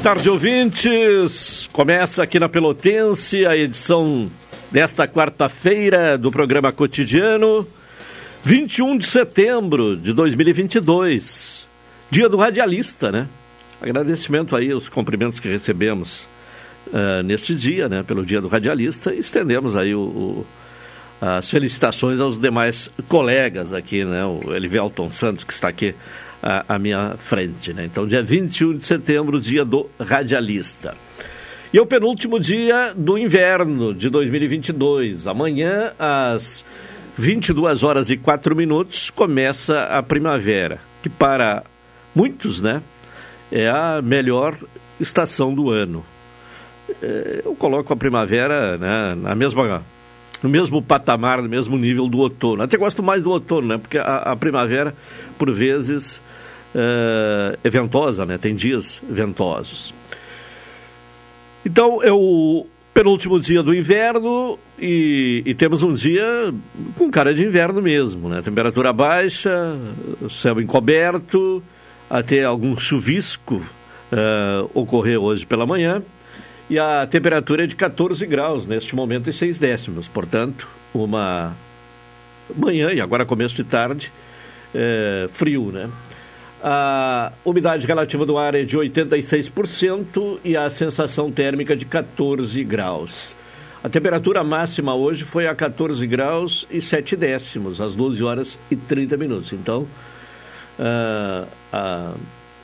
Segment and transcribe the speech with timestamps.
[0.00, 1.68] Boa tarde, ouvintes.
[1.74, 4.30] Começa aqui na Pelotense a edição
[4.70, 7.68] desta quarta-feira do programa Cotidiano,
[8.42, 11.66] 21 de setembro de 2022,
[12.10, 13.28] dia do radialista, né?
[13.78, 16.26] Agradecimento aí aos cumprimentos que recebemos
[16.86, 18.02] uh, neste dia, né?
[18.02, 20.46] Pelo dia do radialista, e estendemos aí o, o,
[21.20, 24.24] as felicitações aos demais colegas aqui, né?
[24.24, 25.94] O Elivelton Santos, que está aqui
[26.42, 27.72] à, à minha frente.
[27.72, 27.84] Né?
[27.84, 30.94] Então, dia 21 de setembro, dia do radialista.
[31.72, 35.26] E é o penúltimo dia do inverno de 2022.
[35.26, 36.64] Amanhã, às
[37.16, 41.62] 22 horas e 4 minutos, começa a primavera, que para
[42.14, 42.82] muitos, né,
[43.52, 44.56] é a melhor
[44.98, 46.04] estação do ano.
[47.00, 49.84] É, eu coloco a primavera né, na mesma
[50.42, 52.62] no mesmo patamar, no mesmo nível do outono.
[52.62, 53.78] Até gosto mais do outono, né?
[53.78, 54.94] Porque a, a primavera,
[55.38, 56.20] por vezes,
[56.74, 58.38] é, é ventosa, né?
[58.38, 59.94] Tem dias ventosos.
[61.64, 66.52] Então, é o penúltimo dia do inverno e, e, temos um dia
[66.96, 68.42] com cara de inverno mesmo, né?
[68.42, 69.76] Temperatura baixa,
[70.28, 71.62] céu encoberto,
[72.08, 76.02] até algum chuvisco uh, ocorreu hoje pela manhã
[76.68, 80.08] e a temperatura é de 14 graus neste momento e 6 décimos.
[80.08, 81.54] Portanto, uma
[82.56, 84.12] manhã e agora começo de tarde,
[84.74, 85.90] é, frio, né?
[86.62, 93.34] A umidade relativa do ar é de 86% e a sensação térmica de 14 graus.
[93.82, 98.76] A temperatura máxima hoje foi a 14 graus e 7 décimos, às 12 horas e
[98.76, 99.52] 30 minutos.
[99.54, 99.86] Então,
[100.78, 102.12] uh, a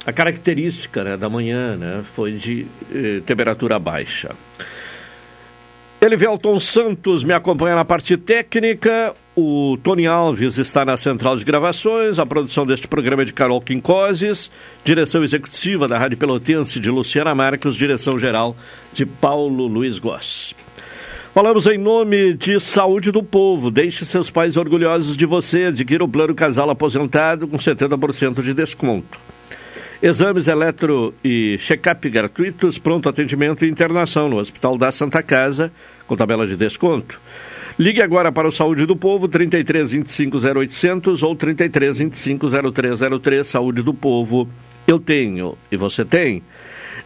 [0.07, 2.65] a característica né, da manhã né, foi de
[2.95, 4.37] eh, temperatura baixa.
[6.07, 9.13] Elivelton Santos me acompanha na parte técnica.
[9.37, 12.19] O Tony Alves está na central de gravações.
[12.21, 14.51] A produção deste programa é de Carol Quincoses.
[14.85, 17.75] Direção executiva da Rádio Pelotense de Luciana Marques.
[17.75, 18.57] Direção geral
[18.93, 20.55] de Paulo Luiz Goss.
[21.35, 23.71] Falamos em nome de Saúde do Povo.
[23.71, 25.65] Deixe seus pais orgulhosos de você.
[25.65, 29.19] Adquira o plano casal aposentado com 70% de desconto.
[30.07, 35.73] Exames eletro e check-up gratuitos, pronto atendimento e internação no Hospital da Santa Casa,
[36.07, 37.21] com tabela de desconto.
[37.77, 43.45] Ligue agora para o Saúde do Povo, 33 25 0800 ou 33 25 0303.
[43.49, 44.49] Saúde do Povo,
[44.87, 46.41] eu tenho e você tem.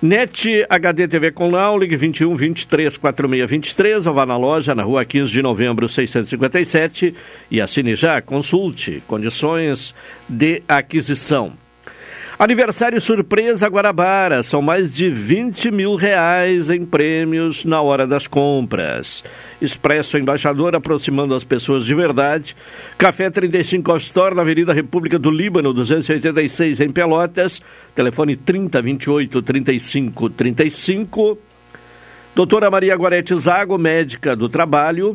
[0.02, 4.82] NET HD TV com Lau, ligue 21 23 46 23 ou vá na loja na
[4.82, 7.14] rua 15 de novembro 657
[7.50, 9.94] e assine já, consulte condições
[10.28, 11.54] de aquisição.
[12.40, 14.42] Aniversário surpresa Guarabara.
[14.42, 19.22] São mais de 20 mil reais em prêmios na hora das compras.
[19.60, 22.56] Expresso Embaixador aproximando as pessoas de verdade.
[22.96, 27.60] Café 35 Off Store na Avenida República do Líbano, 286 em Pelotas.
[27.94, 31.38] Telefone 3028 35 35.
[32.34, 35.14] Doutora Maria Guarete Zago, médica do trabalho.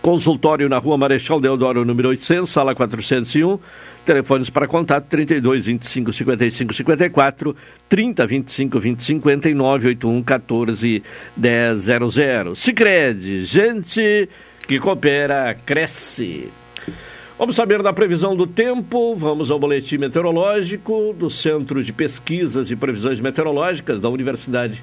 [0.00, 3.58] Consultório na Rua Marechal Deodoro, número 800, sala 401.
[4.04, 7.56] Telefones para contato 32 25 55 54,
[7.88, 11.02] 30 25 20 59, 81 14
[11.36, 12.54] 10 00.
[12.56, 14.28] Sicredi, gente
[14.66, 16.48] que coopera, cresce.
[17.38, 22.76] Vamos saber da previsão do tempo, vamos ao boletim meteorológico do Centro de Pesquisas e
[22.76, 24.82] Previsões Meteorológicas da Universidade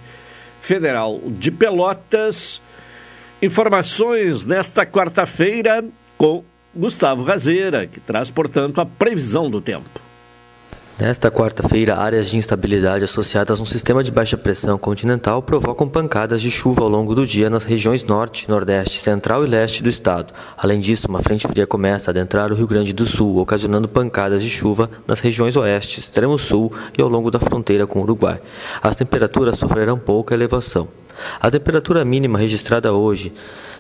[0.61, 2.61] Federal de Pelotas.
[3.41, 5.85] Informações nesta quarta-feira
[6.17, 6.43] com
[6.79, 9.99] Gustavo Razeira, que traz, portanto, a previsão do tempo.
[10.97, 16.41] Nesta quarta-feira, áreas de instabilidade associadas a um sistema de baixa pressão continental provocam pancadas
[16.41, 20.33] de chuva ao longo do dia nas regiões norte, nordeste, central e leste do estado.
[20.57, 24.41] Além disso, uma frente fria começa a adentrar o Rio Grande do Sul, ocasionando pancadas
[24.41, 28.41] de chuva nas regiões oeste, extremo sul e ao longo da fronteira com o Uruguai.
[28.81, 30.87] As temperaturas sofrerão pouca elevação.
[31.39, 33.33] A temperatura mínima registrada hoje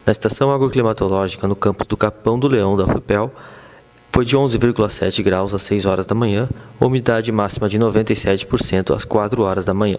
[0.09, 3.31] na estação agroclimatológica no campus do Capão do Leão da FUPEL
[4.11, 6.49] foi de 11,7 graus às 6 horas da manhã,
[6.81, 9.97] umidade máxima de 97% às 4 horas da manhã.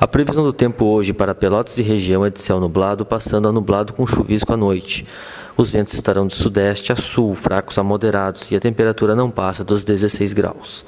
[0.00, 3.52] A previsão do tempo hoje para Pelotas e região é de céu nublado, passando a
[3.52, 5.06] nublado com chuvisco à noite.
[5.54, 9.62] Os ventos estarão de sudeste a sul, fracos a moderados, e a temperatura não passa
[9.62, 10.82] dos 16 graus.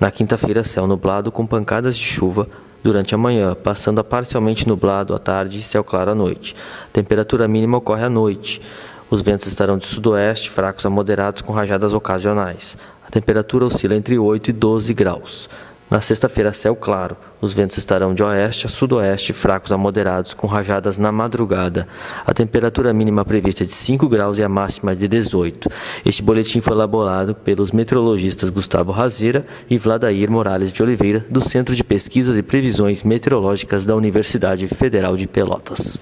[0.00, 2.48] Na quinta-feira, céu nublado com pancadas de chuva
[2.84, 6.54] durante a manhã, passando a parcialmente nublado à tarde e céu claro à noite.
[6.84, 8.60] A temperatura mínima ocorre à noite.
[9.08, 12.76] Os ventos estarão de sudoeste, fracos a moderados, com rajadas ocasionais.
[13.06, 15.48] A temperatura oscila entre 8 e 12 graus.
[15.90, 17.16] Na sexta-feira, céu claro.
[17.40, 21.86] Os ventos estarão de oeste a sudoeste, fracos a moderados, com rajadas na madrugada.
[22.26, 25.68] A temperatura mínima prevista é de 5 graus e a máxima de 18.
[26.04, 31.76] Este boletim foi elaborado pelos meteorologistas Gustavo Razeira e Vladair Morales de Oliveira, do Centro
[31.76, 35.98] de Pesquisas e Previsões Meteorológicas da Universidade Federal de Pelotas.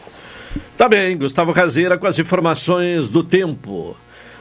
[0.76, 3.96] Tá bem, Gustavo Caseira com as informações do tempo.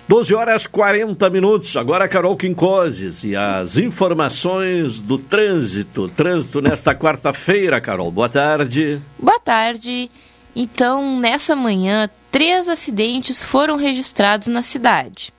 [0.08, 1.78] 12 horas 40 minutos.
[1.78, 6.10] Agora Carol Quincoses e as informações do trânsito.
[6.10, 8.12] Trânsito nesta quarta-feira, Carol.
[8.12, 9.02] Boa tarde.
[9.18, 10.10] Boa tarde.
[10.56, 15.34] Então, nessa manhã, três acidentes foram registrados na cidade.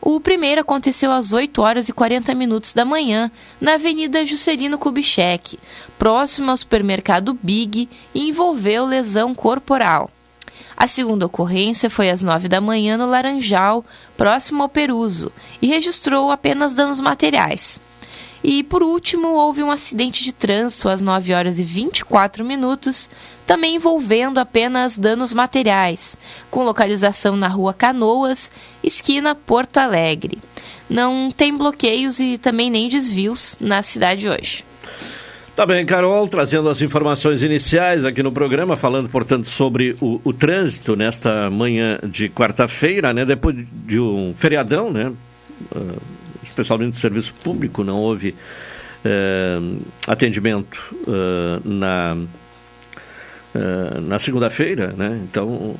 [0.00, 3.30] O primeiro aconteceu às 8 horas e 40 minutos da manhã,
[3.60, 5.58] na Avenida Juscelino Kubitschek,
[5.96, 10.10] próximo ao supermercado Big, e envolveu lesão corporal.
[10.76, 13.84] A segunda ocorrência foi às 9 da manhã no Laranjal,
[14.16, 15.30] próximo ao Peruso,
[15.60, 17.80] e registrou apenas danos materiais.
[18.44, 23.08] E, por último, houve um acidente de trânsito às 9 horas e 24 minutos,
[23.46, 26.16] também envolvendo apenas danos materiais,
[26.50, 28.50] com localização na rua Canoas,
[28.82, 30.38] esquina Porto Alegre.
[30.90, 34.64] Não tem bloqueios e também nem desvios na cidade hoje.
[35.54, 40.32] Tá bem, Carol, trazendo as informações iniciais aqui no programa, falando, portanto, sobre o, o
[40.32, 43.26] trânsito nesta manhã de quarta-feira, né?
[43.26, 43.54] Depois
[43.86, 45.12] de um feriadão, né?
[45.70, 46.00] Uh,
[46.42, 48.30] especialmente no serviço público, não houve
[49.04, 52.16] uh, atendimento uh, na,
[54.00, 55.20] na segunda-feira, né?
[55.30, 55.76] Então,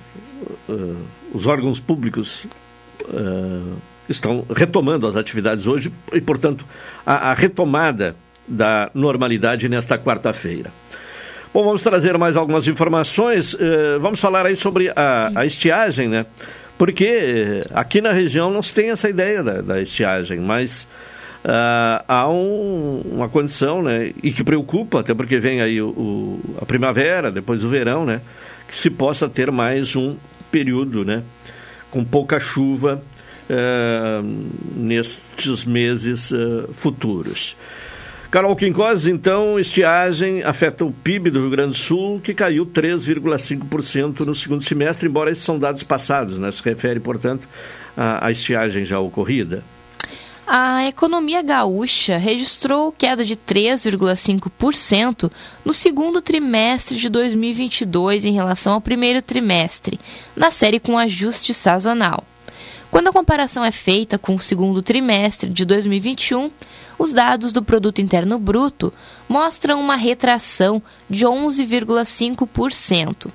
[1.32, 2.46] os órgãos públicos
[4.06, 6.62] estão retomando as atividades hoje e, portanto,
[7.06, 8.14] a, a retomada
[8.46, 10.70] da normalidade nesta quarta-feira.
[11.52, 13.52] Bom, vamos trazer mais algumas informações.
[13.52, 16.24] Uh, vamos falar aí sobre a, a estiagem, né?
[16.78, 20.88] Porque uh, aqui na região não se tem essa ideia da, da estiagem, mas
[21.44, 24.12] uh, há um, uma condição, né?
[24.22, 28.22] E que preocupa, até porque vem aí o, o, a primavera, depois o verão, né?
[28.66, 30.16] Que se possa ter mais um
[30.50, 31.22] período, né?
[31.90, 33.02] Com pouca chuva
[34.74, 36.32] nestes meses
[36.72, 37.54] futuros.
[38.32, 44.20] Carol Quincós, então, estiagem afeta o PIB do Rio Grande do Sul, que caiu 3,5%
[44.20, 46.50] no segundo semestre, embora esses são dados passados, né?
[46.50, 47.46] Se refere, portanto,
[47.94, 49.62] à, à estiagem já ocorrida.
[50.46, 55.30] A economia gaúcha registrou queda de 3,5%
[55.62, 60.00] no segundo trimestre de 2022 em relação ao primeiro trimestre,
[60.34, 62.24] na série com ajuste sazonal.
[62.90, 66.50] Quando a comparação é feita com o segundo trimestre de 2021,
[67.02, 68.92] os dados do Produto Interno Bruto
[69.28, 70.80] mostram uma retração
[71.10, 73.28] de 11,5%.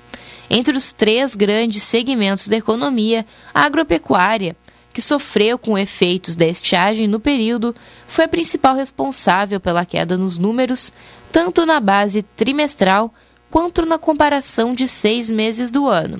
[0.48, 4.56] Entre os três grandes segmentos da economia, a agropecuária,
[4.90, 7.74] que sofreu com efeitos da estiagem no período,
[8.06, 10.90] foi a principal responsável pela queda nos números,
[11.30, 13.12] tanto na base trimestral
[13.50, 16.18] quanto na comparação de seis meses do ano.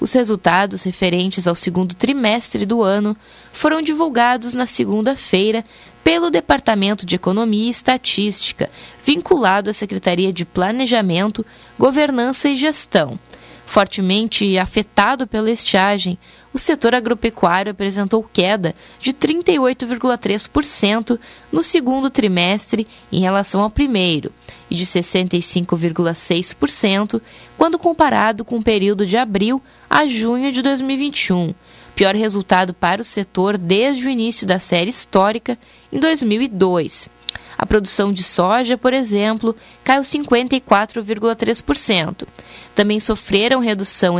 [0.00, 3.16] Os resultados referentes ao segundo trimestre do ano
[3.52, 5.64] foram divulgados na segunda-feira
[6.08, 8.70] pelo Departamento de Economia e Estatística,
[9.04, 11.44] vinculado à Secretaria de Planejamento,
[11.78, 13.20] Governança e Gestão.
[13.66, 16.18] Fortemente afetado pela estiagem,
[16.50, 21.20] o setor agropecuário apresentou queda de 38,3%
[21.52, 24.32] no segundo trimestre em relação ao primeiro
[24.70, 27.20] e de 65,6%
[27.58, 31.52] quando comparado com o período de abril a junho de 2021
[31.98, 35.58] pior resultado para o setor desde o início da série histórica,
[35.92, 37.10] em 2002.
[37.58, 42.24] A produção de soja, por exemplo, caiu 54,3%.
[42.72, 44.14] Também sofreram redução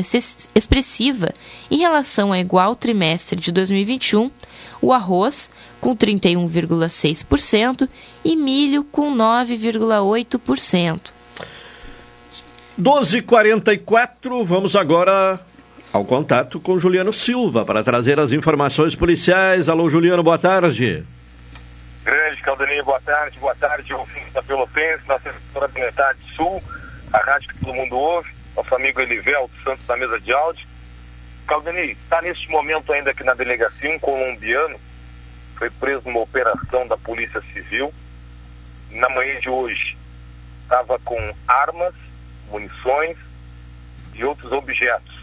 [0.52, 1.32] expressiva
[1.70, 4.28] em relação ao igual trimestre de 2021
[4.82, 5.48] o arroz,
[5.80, 7.88] com 31,6%,
[8.24, 11.12] e milho, com 9,8%.
[12.76, 15.46] 12h44, vamos agora
[15.92, 19.68] ao contato com Juliano Silva para trazer as informações policiais.
[19.68, 21.04] Alô, Juliano, boa tarde.
[22.04, 26.62] Grande Caldaninho, boa tarde, boa tarde, ouvintes da Pelotense, na assessora da metade sul,
[27.12, 30.66] a rádio que todo mundo ouve, nosso amigo Elivelto Santos da mesa de áudio.
[31.46, 34.78] Caldaninho, está neste momento ainda aqui na delegacia um colombiano,
[35.56, 37.92] foi preso numa operação da Polícia Civil.
[38.90, 39.96] Na manhã de hoje,
[40.62, 41.94] estava com armas,
[42.50, 43.18] munições
[44.14, 45.17] e outros objetos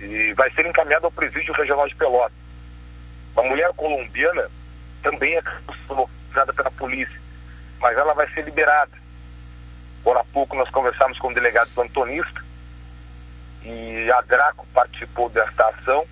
[0.00, 2.36] e vai ser encaminhado ao presídio regional de Pelotas.
[3.34, 4.50] Uma mulher colombiana
[5.02, 5.42] também é
[5.88, 7.20] localizada pela polícia,
[7.80, 8.92] mas ela vai ser liberada.
[10.02, 12.42] Por há pouco nós conversamos com o delegado plantonista
[13.62, 16.04] e a Draco participou desta ação,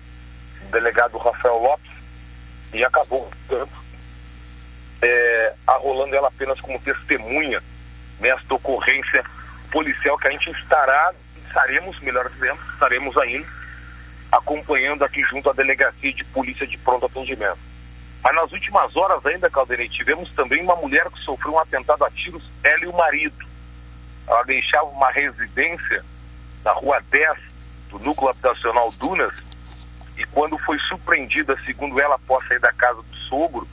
[0.63, 1.91] o delegado Rafael Lopes,
[2.73, 3.29] e acabou
[5.01, 7.61] é, arrolando ela apenas como testemunha
[8.19, 9.23] nesta ocorrência
[9.71, 11.13] policial que a gente estará,
[11.47, 13.56] estaremos, melhor dizendo, estaremos ainda
[14.31, 17.59] acompanhando aqui junto à delegacia de polícia de pronto atendimento.
[18.23, 22.11] Mas nas últimas horas ainda, Caldenei, tivemos também uma mulher que sofreu um atentado a
[22.11, 23.45] tiros, ela e o marido.
[24.27, 26.03] Ela deixava uma residência
[26.63, 27.37] na rua 10
[27.89, 29.33] do núcleo habitacional Dunas
[30.17, 33.67] e quando foi surpreendida, segundo ela, após sair da casa do sogro,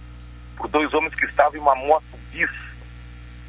[0.56, 2.50] por dois homens que estavam em uma moto bis.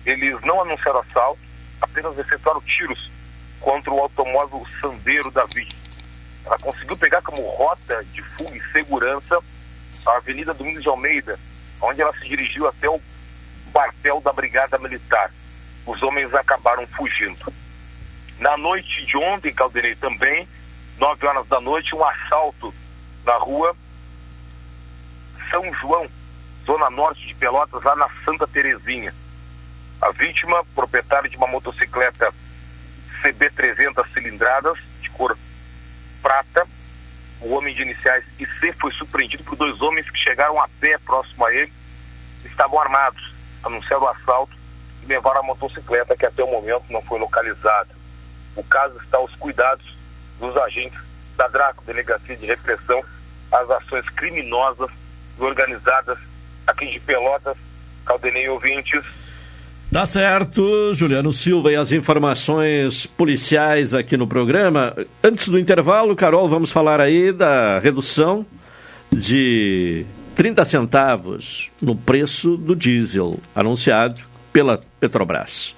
[0.06, 1.40] Eles não anunciaram assalto,
[1.82, 3.12] apenas efetuaram tiros
[3.60, 5.85] contra o automóvel Sandeiro da vítima.
[6.46, 9.40] Ela conseguiu pegar como rota de fuga e segurança
[10.06, 11.40] a Avenida Domingos de Almeida,
[11.82, 13.02] onde ela se dirigiu até o
[13.74, 15.32] quartel da Brigada Militar.
[15.86, 17.52] Os homens acabaram fugindo.
[18.40, 20.48] Na noite de ontem, Caldeirei também,
[20.98, 22.74] 9 horas da noite, um assalto
[23.24, 23.76] na rua
[25.50, 26.08] São João,
[26.66, 29.14] zona norte de Pelotas, lá na Santa Terezinha.
[30.02, 32.32] A vítima, proprietária de uma motocicleta
[33.22, 35.36] CB300 cilindradas, de cor
[36.26, 36.68] prata,
[37.40, 41.46] o homem de iniciais IC foi surpreendido por dois homens que chegaram a pé próximo
[41.46, 41.72] a ele,
[42.44, 43.32] estavam armados,
[43.64, 44.58] anunciaram o assalto
[45.04, 47.90] e levaram a motocicleta que até o momento não foi localizada.
[48.56, 49.86] O caso está aos cuidados
[50.40, 51.00] dos agentes
[51.38, 53.04] da DRACO, Delegacia de Repressão
[53.52, 54.90] às Ações Criminosas
[55.38, 56.18] e Organizadas
[56.66, 57.58] aqui de Pelotas,
[58.04, 59.04] Caldenei ouvintes,
[59.96, 64.94] Tá certo, Juliano Silva e as informações policiais aqui no programa.
[65.24, 68.46] Antes do intervalo, Carol, vamos falar aí da redução
[69.10, 74.20] de 30 centavos no preço do diesel anunciado
[74.52, 75.74] pela Petrobras.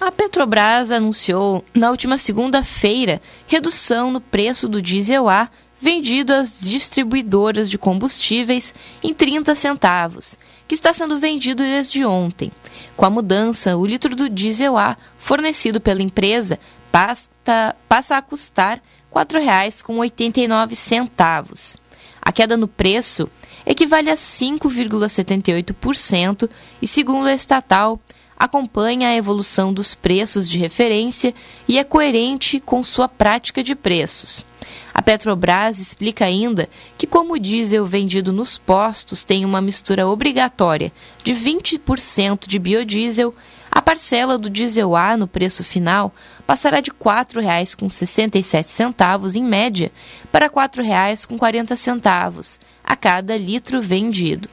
[0.00, 5.48] A Petrobras anunciou na última segunda-feira redução no preço do diesel A
[5.80, 10.36] vendido às distribuidoras de combustíveis em 30 centavos
[10.68, 12.52] que está sendo vendido desde ontem.
[12.94, 16.58] Com a mudança, o litro do diesel A fornecido pela empresa
[16.92, 17.74] passa,
[18.10, 18.82] a custar
[19.14, 21.78] R$ 4,89.
[22.20, 23.26] A queda no preço
[23.64, 26.50] equivale a 5,78%
[26.82, 27.98] e, segundo a estatal,
[28.38, 31.34] acompanha a evolução dos preços de referência
[31.66, 34.46] e é coerente com sua prática de preços.
[34.94, 36.66] A Petrobras explica ainda
[36.96, 40.92] que, como o diesel vendido nos postos tem uma mistura obrigatória
[41.24, 43.34] de 20% de biodiesel,
[43.70, 46.12] a parcela do diesel A no preço final
[46.46, 49.92] passará de R$ 4,67 em média
[50.32, 54.48] para R$ 4,40 a cada litro vendido.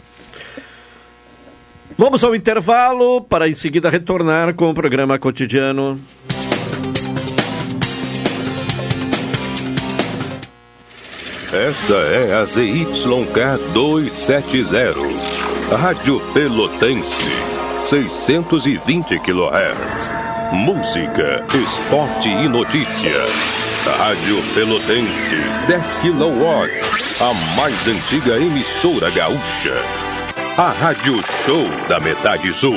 [1.98, 5.98] Vamos ao intervalo para em seguida retornar com o programa cotidiano.
[11.54, 14.94] Esta é a ZYK 270,
[15.78, 17.30] Rádio Pelotense,
[17.86, 20.14] 620 kHz.
[20.52, 23.24] Música, esporte e notícia.
[23.98, 25.38] Rádio Pelotense,
[25.70, 30.05] 10 kW, a mais antiga emissora gaúcha.
[30.58, 32.76] A Rádio Show da Metade Sul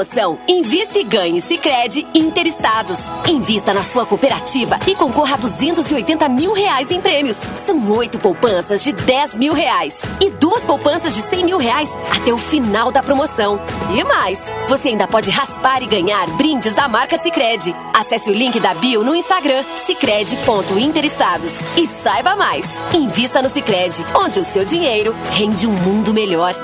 [0.00, 2.98] Promoção Invista e Ganhe Sicredi Interestados.
[3.28, 7.36] Invista na sua cooperativa e concorra a 280 mil reais em prêmios.
[7.66, 12.32] São oito poupanças de 10 mil reais e duas poupanças de 100 mil reais até
[12.32, 13.60] o final da promoção.
[13.94, 14.40] E mais,
[14.70, 17.76] você ainda pode raspar e ganhar brindes da marca Sicredi.
[17.92, 22.64] Acesse o link da bio no Instagram sicredi.interestados e saiba mais.
[22.94, 26.54] Invista no Sicredi, onde o seu dinheiro rende um mundo melhor.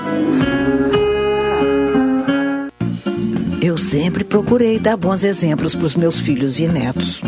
[3.67, 7.21] Eu sempre procurei dar bons exemplos para os meus filhos e netos.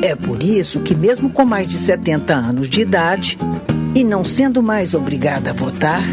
[0.00, 3.36] É por isso que, mesmo com mais de 70 anos de idade
[3.92, 6.04] e não sendo mais obrigada a votar,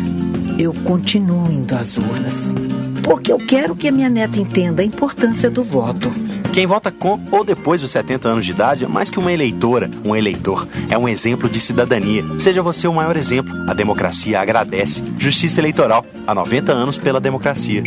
[0.58, 2.56] eu continuo indo às urnas.
[3.04, 6.12] Porque eu quero que a minha neta entenda a importância do voto.
[6.52, 9.88] Quem vota com ou depois dos 70 anos de idade é mais que uma eleitora,
[10.04, 10.68] um eleitor.
[10.90, 12.24] É um exemplo de cidadania.
[12.40, 13.54] Seja você o maior exemplo.
[13.70, 15.04] A democracia agradece.
[15.16, 16.04] Justiça Eleitoral.
[16.26, 17.84] Há 90 anos pela democracia.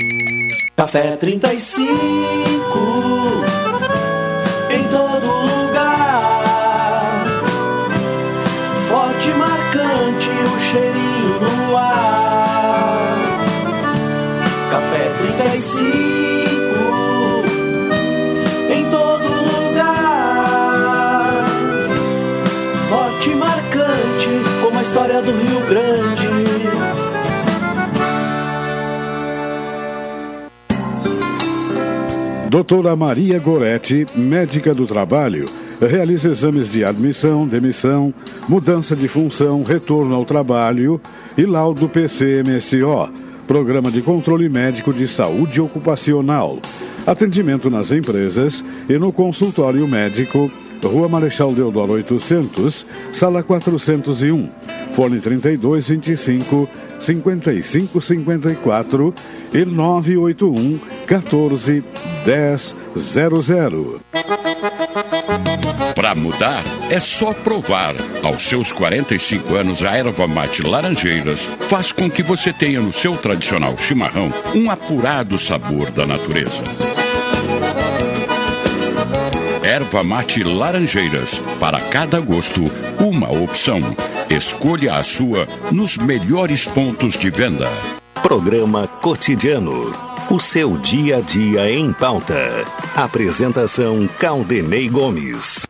[0.76, 3.15] Café 35
[32.56, 35.44] Doutora Maria Goretti, médica do trabalho,
[35.78, 38.14] realiza exames de admissão, demissão,
[38.48, 40.98] mudança de função, retorno ao trabalho
[41.36, 43.12] e laudo PCMSO,
[43.46, 46.58] Programa de Controle Médico de Saúde Ocupacional.
[47.06, 50.50] Atendimento nas empresas e no consultório médico,
[50.82, 54.48] Rua Marechal Deodoro 800, Sala 401,
[54.92, 56.66] Fone 3225
[56.98, 59.14] 5554
[59.52, 61.84] e 981 14
[62.26, 64.00] 1000.
[65.94, 67.94] Para mudar, é só provar.
[68.22, 73.16] Aos seus 45 anos, a erva mate Laranjeiras faz com que você tenha no seu
[73.16, 76.62] tradicional chimarrão um apurado sabor da natureza.
[79.62, 81.40] Erva mate Laranjeiras.
[81.58, 82.64] Para cada gosto,
[83.08, 83.78] uma opção.
[84.28, 87.68] Escolha a sua nos melhores pontos de venda.
[88.20, 89.94] Programa Cotidiano.
[90.28, 92.64] O seu dia a dia em pauta.
[92.96, 95.65] Apresentação Caldenei Gomes.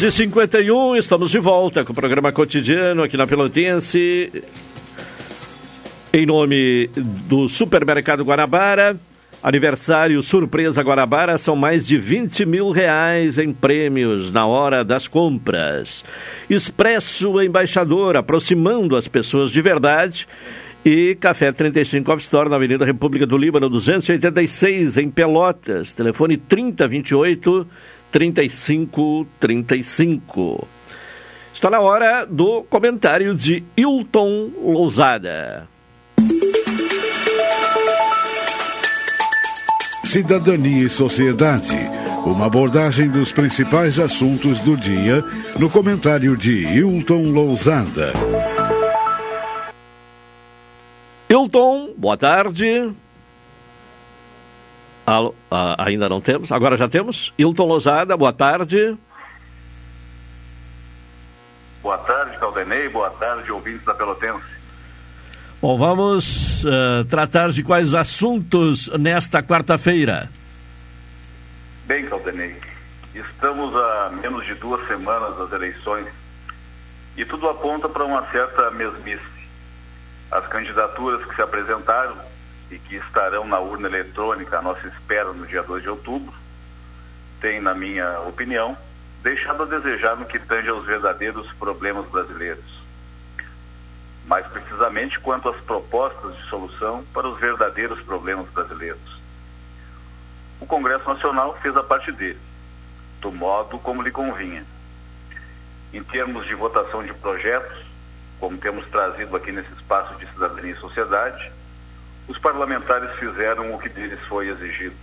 [0.00, 4.30] Doze cinquenta e um, estamos de volta com o programa cotidiano aqui na Pelotense.
[6.12, 6.88] Em nome
[7.26, 8.96] do Supermercado Guanabara,
[9.42, 16.04] aniversário Surpresa Guanabara, são mais de 20 mil reais em prêmios na hora das compras.
[16.48, 20.28] Expresso Embaixador, aproximando as pessoas de verdade.
[20.84, 25.90] E Café 35 Off Store, na Avenida República do Líbano, 286, em Pelotas.
[25.90, 27.66] Telefone 3028
[28.10, 30.66] 3535.
[31.52, 35.68] Está na hora do comentário de Hilton Lousada.
[40.04, 41.76] Cidadania e Sociedade.
[42.24, 45.24] Uma abordagem dos principais assuntos do dia
[45.58, 48.12] no comentário de Hilton Lousada.
[51.28, 52.94] Hilton, boa tarde.
[55.08, 56.52] Alô, ah, ainda não temos?
[56.52, 57.32] Agora já temos?
[57.38, 58.94] Hilton Lousada, boa tarde.
[61.82, 62.90] Boa tarde, Caldenei.
[62.90, 64.44] Boa tarde, ouvintes da Pelotense.
[65.62, 70.28] Bom, vamos uh, tratar de quais assuntos nesta quarta-feira.
[71.86, 72.54] Bem, Caldenei,
[73.14, 76.06] estamos a menos de duas semanas das eleições
[77.16, 79.24] e tudo aponta para uma certa mesmice.
[80.30, 82.14] As candidaturas que se apresentaram
[82.70, 86.34] e que estarão na urna eletrônica à nossa espera no dia 2 de outubro
[87.40, 88.76] têm, na minha opinião,
[89.22, 92.78] deixado a desejar no que tange aos verdadeiros problemas brasileiros
[94.28, 99.18] mais precisamente quanto às propostas de solução para os verdadeiros problemas brasileiros.
[100.60, 102.38] O Congresso Nacional fez a parte dele,
[103.20, 104.64] do modo como lhe convinha.
[105.94, 107.86] Em termos de votação de projetos,
[108.38, 111.50] como temos trazido aqui nesse espaço de cidadania e sociedade,
[112.28, 114.96] os parlamentares fizeram o que deles foi exigido.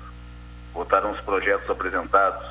[0.73, 2.45] Votaram os projetos apresentados,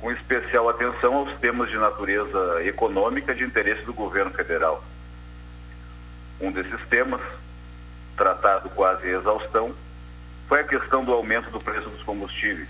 [0.00, 4.82] com especial atenção aos temas de natureza econômica de interesse do governo federal
[6.40, 7.20] um desses temas,
[8.16, 9.74] tratado quase exaustão,
[10.48, 12.68] foi a questão do aumento do preço dos combustíveis.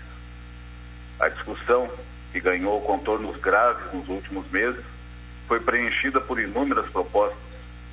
[1.19, 1.89] A discussão,
[2.31, 4.83] que ganhou contornos graves nos últimos meses,
[5.47, 7.39] foi preenchida por inúmeras propostas,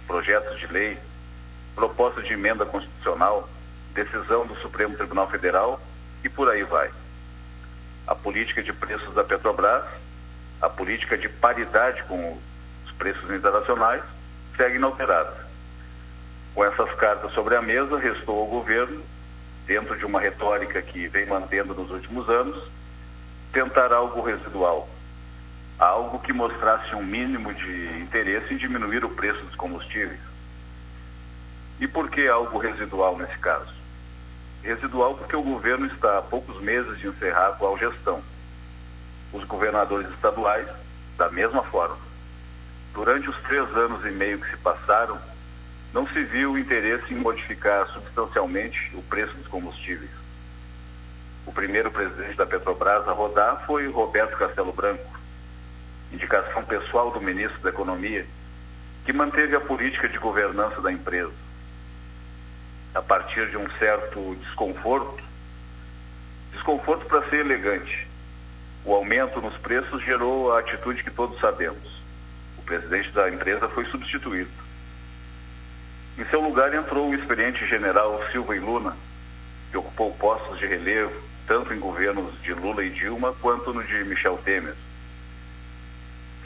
[0.07, 0.99] projetos de lei,
[1.77, 3.49] propostas de emenda constitucional,
[3.93, 5.81] decisão do Supremo Tribunal Federal
[6.25, 6.91] e por aí vai.
[8.07, 9.85] A política de preços da Petrobras,
[10.61, 12.39] a política de paridade com
[12.85, 14.03] os preços internacionais,
[14.57, 15.47] segue inalterada.
[16.55, 19.03] Com essas cartas sobre a mesa, restou ao governo,
[19.67, 22.71] dentro de uma retórica que vem mantendo nos últimos anos,
[23.53, 24.89] tentar algo residual,
[25.79, 30.26] algo que mostrasse um mínimo de interesse em diminuir o preço dos combustíveis.
[31.79, 33.73] E por que algo residual nesse caso?
[34.62, 38.23] Residual porque o governo está há poucos meses de encerrar a atual gestão.
[39.33, 40.67] Os governadores estaduais,
[41.19, 41.99] da mesma forma.
[42.95, 45.19] Durante os três anos e meio que se passaram,
[45.93, 50.11] não se viu interesse em modificar substancialmente o preço dos combustíveis.
[51.47, 55.07] O primeiro presidente da Petrobras a rodar foi Roberto Castelo Branco,
[56.11, 58.27] indicação pessoal do ministro da Economia,
[59.05, 61.46] que manteve a política de governança da empresa.
[62.97, 65.23] A partir de um certo desconforto,
[66.53, 68.09] desconforto para ser elegante,
[68.87, 72.03] o aumento nos preços gerou a atitude que todos sabemos.
[72.57, 74.49] O presidente da empresa foi substituído.
[76.17, 78.97] Em seu lugar entrou o experiente general Silva e Luna,
[79.71, 84.05] que ocupou postos de relevo tanto em governos de Lula e Dilma quanto no de
[84.05, 84.75] Michel Temer.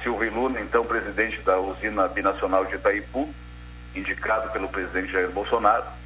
[0.02, 3.32] Silvio Luna, então presidente da usina binacional de Itaipu,
[3.94, 5.99] indicado pelo presidente Jair Bolsonaro,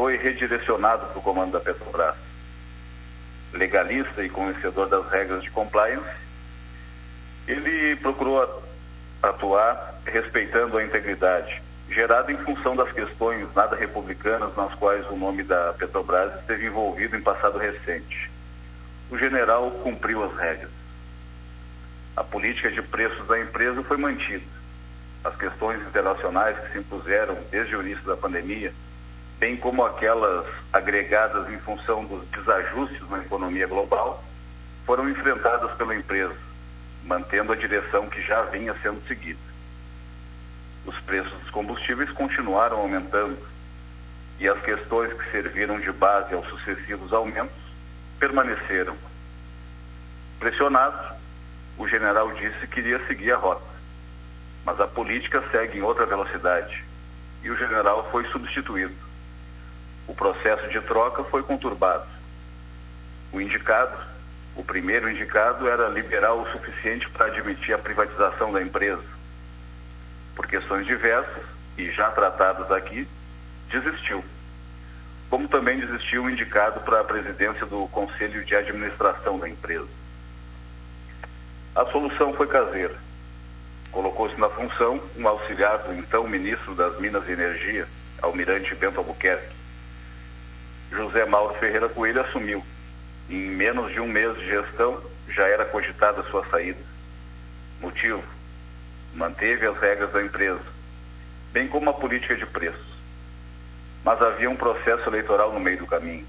[0.00, 2.16] foi redirecionado para o comando da Petrobras.
[3.52, 6.08] Legalista e conhecedor das regras de compliance,
[7.46, 8.62] ele procurou
[9.22, 15.42] atuar respeitando a integridade, gerada em função das questões nada republicanas nas quais o nome
[15.42, 18.30] da Petrobras esteve envolvido em passado recente.
[19.10, 20.70] O general cumpriu as regras
[22.16, 24.44] a política de preços da empresa foi mantida.
[25.22, 28.72] As questões internacionais que se impuseram desde o início da pandemia,
[29.40, 34.22] bem como aquelas agregadas em função dos desajustes na economia global,
[34.84, 36.36] foram enfrentadas pela empresa,
[37.04, 39.40] mantendo a direção que já vinha sendo seguida.
[40.84, 43.38] Os preços dos combustíveis continuaram aumentando
[44.38, 47.56] e as questões que serviram de base aos sucessivos aumentos
[48.18, 48.94] permaneceram.
[50.38, 51.16] Pressionados,
[51.78, 53.64] o general disse que iria seguir a rota.
[54.66, 56.84] Mas a política segue em outra velocidade
[57.42, 59.09] e o general foi substituído.
[60.10, 62.04] O processo de troca foi conturbado.
[63.32, 63.96] O indicado,
[64.56, 69.04] o primeiro indicado, era liberal o suficiente para admitir a privatização da empresa.
[70.34, 71.44] Por questões diversas
[71.78, 73.06] e já tratadas aqui,
[73.70, 74.24] desistiu.
[75.30, 79.86] Como também desistiu o indicado para a presidência do Conselho de Administração da empresa.
[81.72, 82.96] A solução foi caseira.
[83.92, 87.86] Colocou-se na função um auxiliar do então ministro das Minas e Energia,
[88.20, 89.59] Almirante Bento Albuquerque.
[90.90, 92.64] José Mauro Ferreira Coelho assumiu.
[93.28, 96.80] Em menos de um mês de gestão, já era cogitada sua saída.
[97.80, 98.22] Motivo:
[99.14, 100.60] manteve as regras da empresa,
[101.52, 102.90] bem como a política de preços.
[104.04, 106.26] Mas havia um processo eleitoral no meio do caminho.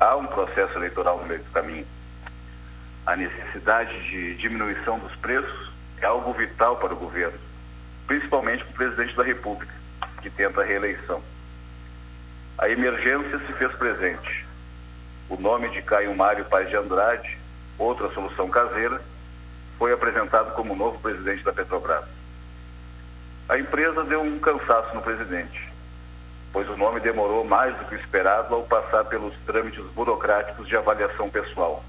[0.00, 1.86] Há um processo eleitoral no meio do caminho
[3.06, 5.70] a necessidade de diminuição dos preços
[6.02, 7.38] é algo vital para o governo,
[8.04, 9.72] principalmente para o presidente da República,
[10.20, 11.22] que tenta a reeleição.
[12.58, 14.46] A emergência se fez presente.
[15.28, 17.38] O nome de Caio Mário Paz de Andrade,
[17.78, 19.00] outra solução caseira,
[19.78, 22.04] foi apresentado como novo presidente da Petrobras.
[23.48, 25.70] A empresa deu um cansaço no presidente,
[26.52, 30.76] pois o nome demorou mais do que o esperado ao passar pelos trâmites burocráticos de
[30.76, 31.84] avaliação pessoal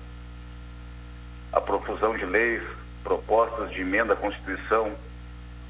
[1.52, 2.62] a profusão de leis,
[3.04, 4.92] propostas de emenda à Constituição,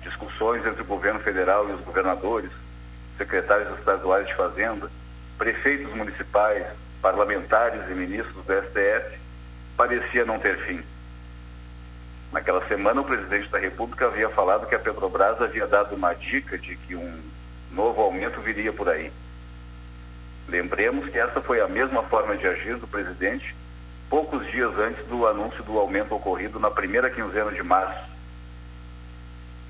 [0.01, 2.51] discussões entre o governo federal e os governadores,
[3.17, 4.89] secretários estaduais de Fazenda,
[5.37, 6.65] prefeitos municipais,
[7.01, 9.19] parlamentares e ministros do STF,
[9.75, 10.81] parecia não ter fim.
[12.31, 16.57] Naquela semana, o presidente da República havia falado que a Petrobras havia dado uma dica
[16.57, 17.21] de que um
[17.71, 19.11] novo aumento viria por aí.
[20.47, 23.55] Lembremos que essa foi a mesma forma de agir do presidente
[24.09, 28.09] poucos dias antes do anúncio do aumento ocorrido na primeira quinzena de março.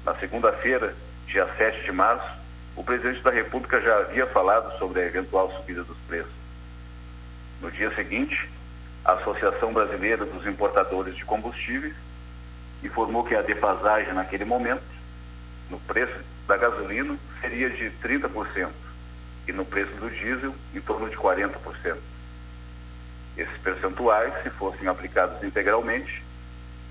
[0.06, 2.32] Na segunda-feira, dia 7 de março,
[2.78, 6.32] o presidente da República já havia falado sobre a eventual subida dos preços.
[7.60, 8.48] No dia seguinte,
[9.04, 11.96] a Associação Brasileira dos Importadores de Combustíveis
[12.84, 14.84] informou que a defasagem naquele momento,
[15.72, 16.14] no preço
[16.48, 18.70] da gasolina, seria de 30%
[19.48, 21.98] e no preço do diesel, em torno de 40%.
[23.36, 26.24] Esses percentuais, se fossem aplicados integralmente,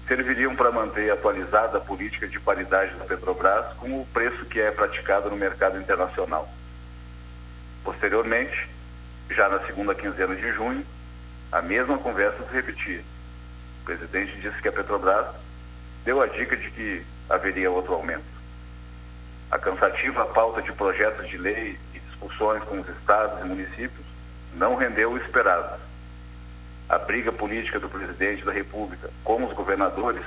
[0.06, 4.70] serviriam para manter atualizada a política de paridade da Petrobras com o preço que é
[4.70, 6.48] praticado no mercado internacional.
[7.82, 8.68] Posteriormente,
[9.30, 10.84] já na segunda quinzena de junho,
[11.50, 13.02] a mesma conversa se repetia.
[13.82, 15.26] O presidente disse que a Petrobras
[16.04, 18.36] deu a dica de que haveria outro aumento.
[19.50, 24.06] A cansativa pauta de projetos de lei e discussões com os estados e municípios
[24.54, 25.85] não rendeu o esperado
[26.88, 30.24] a briga política do presidente da República com os governadores,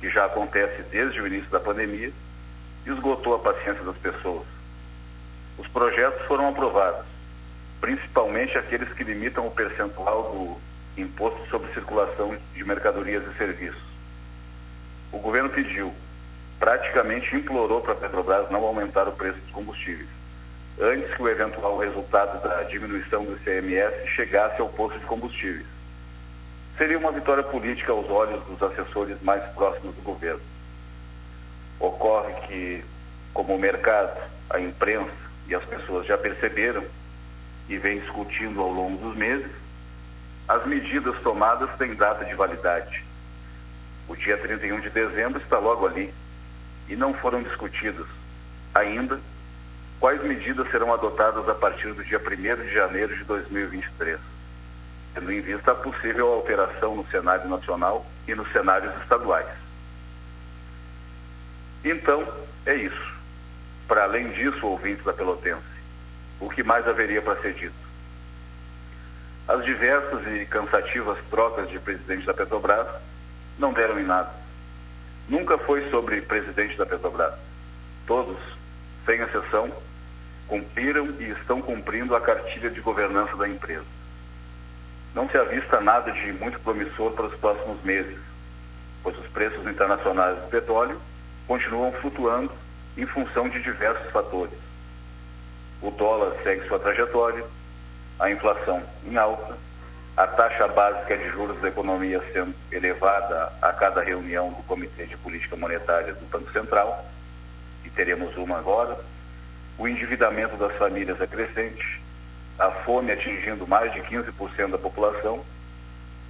[0.00, 2.10] que já acontece desde o início da pandemia,
[2.86, 4.46] esgotou a paciência das pessoas.
[5.58, 7.04] Os projetos foram aprovados,
[7.80, 13.82] principalmente aqueles que limitam o percentual do imposto sobre circulação de mercadorias e serviços.
[15.12, 15.92] O governo pediu,
[16.58, 20.08] praticamente implorou para a Petrobras não aumentar o preço dos combustíveis,
[20.80, 25.71] antes que o eventual resultado da diminuição do ICMS chegasse ao posto de combustíveis
[26.76, 30.40] seria uma vitória política aos olhos dos assessores mais próximos do governo.
[31.78, 32.84] Ocorre que,
[33.34, 35.10] como o mercado, a imprensa
[35.46, 36.84] e as pessoas já perceberam
[37.68, 39.50] e vem discutindo ao longo dos meses,
[40.48, 43.04] as medidas tomadas têm data de validade.
[44.08, 46.12] O dia 31 de dezembro está logo ali
[46.88, 48.06] e não foram discutidas
[48.74, 49.20] ainda
[50.00, 54.31] quais medidas serão adotadas a partir do dia 1 de janeiro de 2023
[55.14, 59.48] tendo em vista a possível alteração no cenário nacional e nos cenários estaduais.
[61.84, 62.26] Então,
[62.64, 63.12] é isso.
[63.86, 65.62] Para além disso, ouvintes da Pelotense,
[66.40, 67.74] o que mais haveria para ser dito?
[69.46, 72.86] As diversas e cansativas trocas de presidente da Petrobras
[73.58, 74.30] não deram em nada.
[75.28, 77.34] Nunca foi sobre presidente da Petrobras.
[78.06, 78.38] Todos,
[79.04, 79.70] sem exceção,
[80.46, 84.01] cumpriram e estão cumprindo a cartilha de governança da empresa
[85.14, 88.18] não se avista nada de muito promissor para os próximos meses,
[89.02, 91.00] pois os preços internacionais do petróleo
[91.46, 92.52] continuam flutuando
[92.96, 94.58] em função de diversos fatores.
[95.80, 97.44] O dólar segue sua trajetória,
[98.18, 99.56] a inflação em alta,
[100.16, 105.16] a taxa básica de juros da economia sendo elevada a cada reunião do Comitê de
[105.16, 107.04] Política Monetária do Banco Central,
[107.84, 108.98] e teremos uma agora,
[109.78, 112.01] o endividamento das famílias é crescente,
[112.58, 115.44] a fome atingindo mais de 15% da população,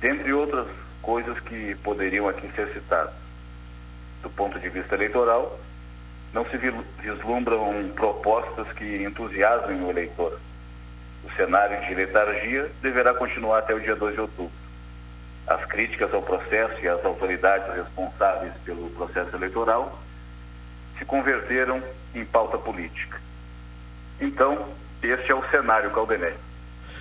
[0.00, 0.66] dentre outras
[1.00, 3.14] coisas que poderiam aqui ser citadas.
[4.22, 5.58] Do ponto de vista eleitoral,
[6.32, 6.56] não se
[7.00, 10.38] vislumbram propostas que entusiasmem o eleitor.
[11.24, 14.52] O cenário de letargia deverá continuar até o dia 2 de outubro.
[15.46, 19.98] As críticas ao processo e às autoridades responsáveis pelo processo eleitoral
[20.98, 21.82] se converteram
[22.14, 23.20] em pauta política.
[24.20, 24.66] Então,
[25.08, 26.34] este é o cenário, Caldenei.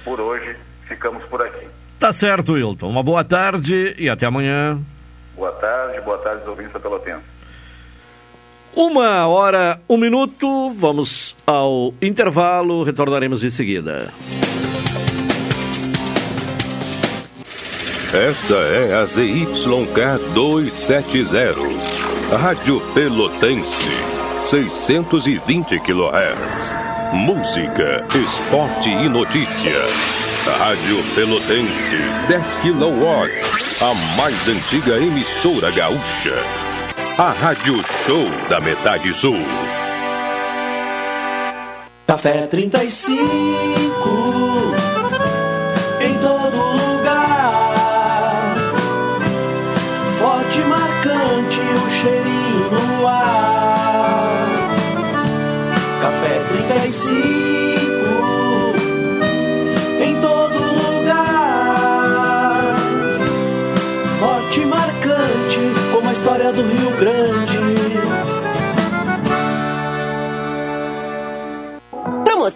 [0.04, 0.56] Por hoje,
[0.88, 1.68] ficamos por aqui.
[2.00, 2.90] Tá certo, Wilton.
[2.90, 4.80] Uma boa tarde e até amanhã.
[5.36, 7.24] Boa tarde, boa tarde, ouvintes da Pelotense.
[8.76, 14.10] Uma hora, um minuto, vamos ao intervalo, retornaremos em seguida.
[18.14, 23.88] Esta é a ZYK 270, Rádio Pelotense,
[24.46, 26.91] 620 kHz.
[27.14, 29.84] Música, esporte e notícia.
[30.60, 31.98] Rádio Pelotense,
[32.30, 33.06] 10 kW.
[33.82, 36.36] A mais antiga emissora gaúcha.
[37.18, 39.36] A Rádio Show da Metade Sul.
[42.08, 43.91] Café 35.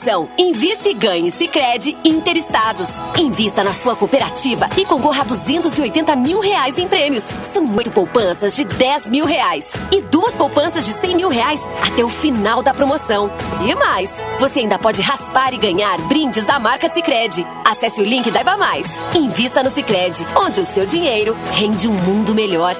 [0.05, 2.87] Promoção Invista e Ganhe Sicredi Interestados.
[3.17, 7.23] Invista na sua cooperativa e concorra a 280 mil reais em prêmios.
[7.51, 12.03] São oito poupanças de 10 mil reais e duas poupanças de 100 mil reais até
[12.03, 13.31] o final da promoção.
[13.67, 17.45] E mais, você ainda pode raspar e ganhar brindes da marca Sicredi.
[17.67, 18.87] Acesse o link da Iba Mais.
[19.15, 22.75] Invista no Sicredi, onde o seu dinheiro rende um mundo melhor.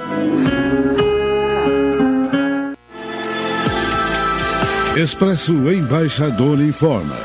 [4.96, 7.18] Expresso Embaixador informa.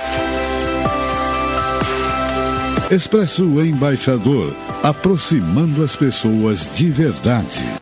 [2.90, 4.54] Expresso Embaixador,
[4.84, 7.82] aproximando as pessoas de verdade.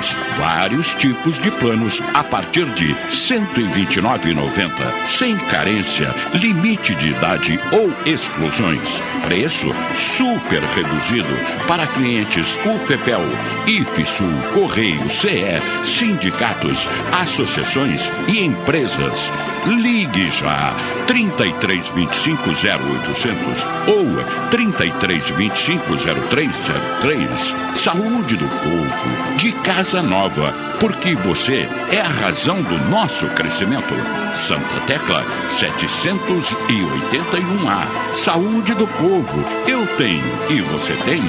[0.37, 5.05] Vários tipos de planos a partir de R$ 129,90.
[5.05, 9.01] Sem carência, limite de idade ou exclusões.
[9.23, 11.33] Preço super reduzido
[11.67, 13.21] para clientes UFPEL,
[13.67, 19.31] IFSUL, Correio, CE, sindicatos, associações e empresas.
[19.65, 20.73] Ligue já
[21.05, 27.53] 33 25 0800 ou 33 25 0303.
[27.75, 33.95] Saúde do povo, de casa nova, porque você é a razão do nosso crescimento.
[34.35, 35.25] Santa Tecla
[35.59, 38.13] 781A.
[38.13, 41.23] Saúde do povo, eu tenho e você tem.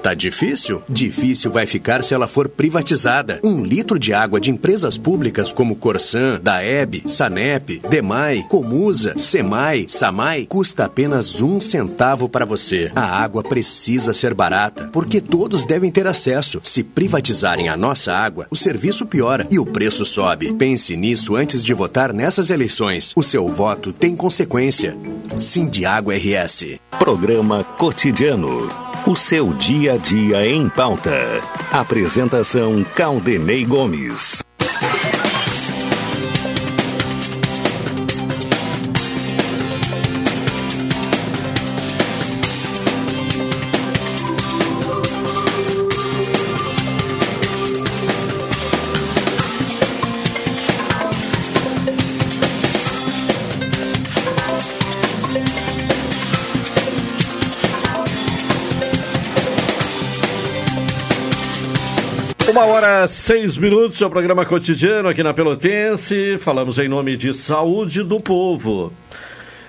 [0.03, 0.83] Tá difícil?
[0.89, 3.39] Difícil vai ficar se ela for privatizada.
[3.45, 10.47] Um litro de água de empresas públicas como Corsan, Daeb, Sanep, Demai, Comusa, Semai, Samai
[10.49, 12.91] custa apenas um centavo para você.
[12.95, 16.61] A água precisa ser barata, porque todos devem ter acesso.
[16.65, 20.55] Se privatizarem a nossa água, o serviço piora e o preço sobe.
[20.55, 23.13] Pense nisso antes de votar nessas eleições.
[23.15, 24.97] O seu voto tem consequência.
[25.41, 26.79] Sim de Água RS.
[26.99, 28.69] Programa Cotidiano.
[29.07, 31.41] O seu dia a dia em pauta.
[31.73, 34.41] Apresentação Caldenei Gomes.
[62.61, 66.37] Uma hora seis minutos, seu programa cotidiano aqui na Pelotense.
[66.37, 68.93] Falamos em nome de Saúde do Povo.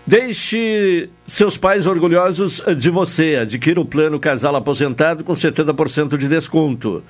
[0.06, 3.38] Deixe seus pais orgulhosos de você.
[3.38, 7.02] Adquira o plano Casal Aposentado com 70% de desconto.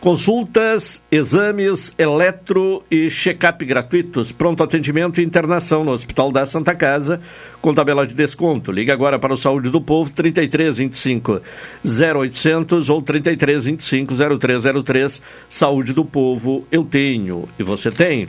[0.00, 4.32] Consultas, exames, eletro e check-up gratuitos.
[4.32, 7.20] Pronto atendimento e internação no Hospital da Santa Casa
[7.60, 8.72] com tabela de desconto.
[8.72, 11.42] Ligue agora para o Saúde do Povo 3325
[11.84, 15.22] 0800 ou 3325 0303.
[15.50, 18.26] Saúde do Povo, eu tenho e você tem.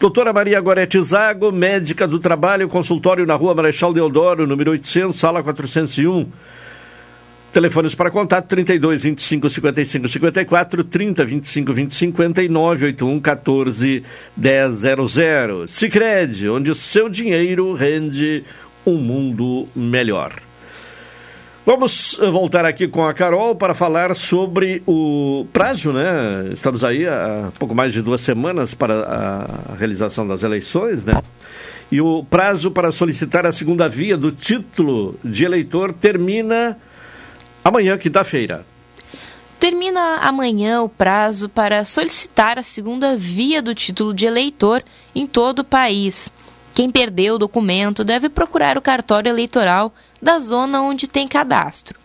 [0.00, 5.42] Doutora Maria Gorete Zago, médica do trabalho, consultório na rua Marechal Deodoro, número 800, sala
[5.42, 6.30] 401.
[7.54, 14.02] Telefones para contato 32 25 55 54, 30 25 20 59, 81 14
[14.36, 15.68] 1000.
[15.68, 18.42] Sicredi, onde o seu dinheiro rende
[18.84, 20.32] um mundo melhor.
[21.64, 26.50] Vamos eh, voltar aqui com a Carol para falar sobre o prazo, né?
[26.54, 31.22] Estamos aí há pouco mais de duas semanas para a realização das eleições, né?
[31.88, 36.76] E o prazo para solicitar a segunda via do título de eleitor termina
[37.64, 38.66] amanhã, quinta-feira.
[39.58, 45.60] Termina amanhã o prazo para solicitar a segunda via do título de eleitor em todo
[45.60, 46.30] o país.
[46.74, 51.98] Quem perdeu o documento deve procurar o cartório eleitoral da zona onde tem cadastro.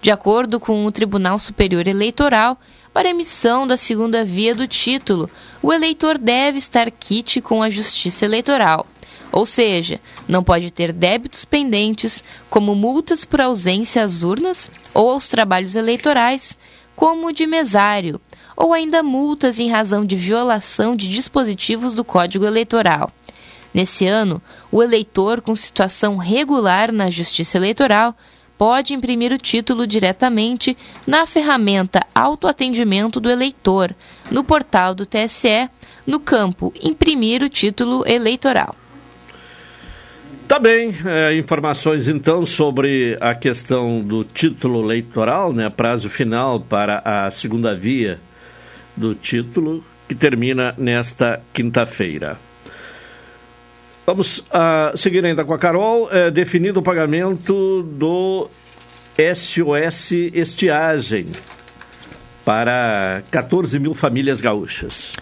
[0.00, 2.58] De acordo com o Tribunal Superior Eleitoral,
[2.92, 5.30] para emissão da segunda via do título,
[5.62, 8.86] o eleitor deve estar quite com a Justiça Eleitoral.
[9.32, 15.26] Ou seja, não pode ter débitos pendentes, como multas por ausência às urnas ou aos
[15.26, 16.58] trabalhos eleitorais,
[16.94, 18.20] como de mesário,
[18.54, 23.10] ou ainda multas em razão de violação de dispositivos do Código Eleitoral.
[23.72, 28.14] Nesse ano, o eleitor com situação regular na Justiça Eleitoral
[28.58, 33.94] pode imprimir o título diretamente na ferramenta Autoatendimento do Eleitor,
[34.30, 35.70] no portal do TSE,
[36.06, 38.76] no campo Imprimir o título eleitoral.
[40.48, 45.70] Tá bem, é, informações então sobre a questão do título eleitoral, né?
[45.70, 48.20] Prazo final para a segunda via
[48.96, 52.38] do título, que termina nesta quinta-feira.
[54.04, 56.08] Vamos uh, seguir ainda com a Carol.
[56.10, 58.48] É, definido o pagamento do
[59.16, 61.26] SOS Estiagem
[62.44, 65.12] para 14 mil famílias gaúchas.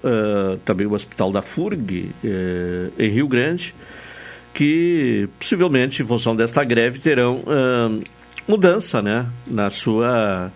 [0.64, 2.10] também o Hospital da FURG,
[2.98, 3.72] em Rio Grande,
[4.52, 7.44] que possivelmente, em função desta greve, terão
[8.46, 10.50] mudança né, na sua,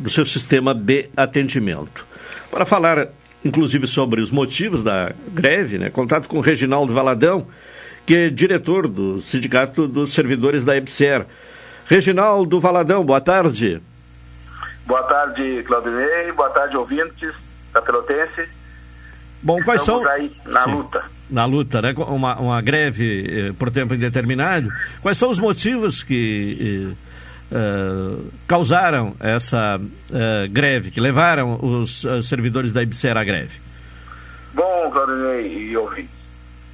[0.00, 2.06] no seu sistema de atendimento.
[2.50, 3.08] Para falar,
[3.44, 7.46] inclusive, sobre os motivos da greve, né, contato com Reginaldo Valadão,
[8.04, 11.26] que é diretor do Sindicato dos Servidores da EBSER.
[11.86, 13.80] Reginaldo Valadão, boa tarde.
[14.86, 16.32] Boa tarde, Claudinei.
[16.32, 17.34] Boa tarde, ouvintes
[17.72, 18.61] da Pelotense.
[19.42, 20.12] Bom, quais Estamos são.
[20.12, 20.70] aí na Sim.
[20.72, 21.04] luta.
[21.30, 21.94] Na luta, né?
[21.96, 24.68] Uma, uma greve eh, por tempo indeterminado.
[25.00, 26.94] Quais são os motivos que
[27.50, 29.80] eh, eh, causaram essa
[30.12, 33.58] eh, greve, que levaram os eh, servidores da IBCER à greve?
[34.52, 36.10] Bom, Claudinei e ouvintes,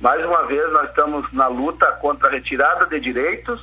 [0.01, 3.61] mais uma vez nós estamos na luta contra a retirada de direitos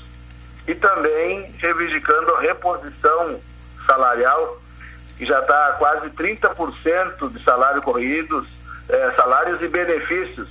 [0.66, 3.38] e também reivindicando a reposição
[3.86, 4.58] salarial,
[5.18, 8.48] que já está a quase 30% de salário corridos,
[8.90, 10.48] eh, salários e benefícios,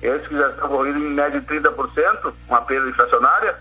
[0.00, 3.56] esses que já estão corridos em média de 30%, uma perda inflacionária,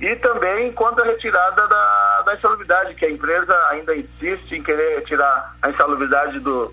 [0.00, 4.96] e também contra a retirada da, da insalubridade, que a empresa ainda insiste em querer
[4.96, 6.72] retirar a insalubridade do,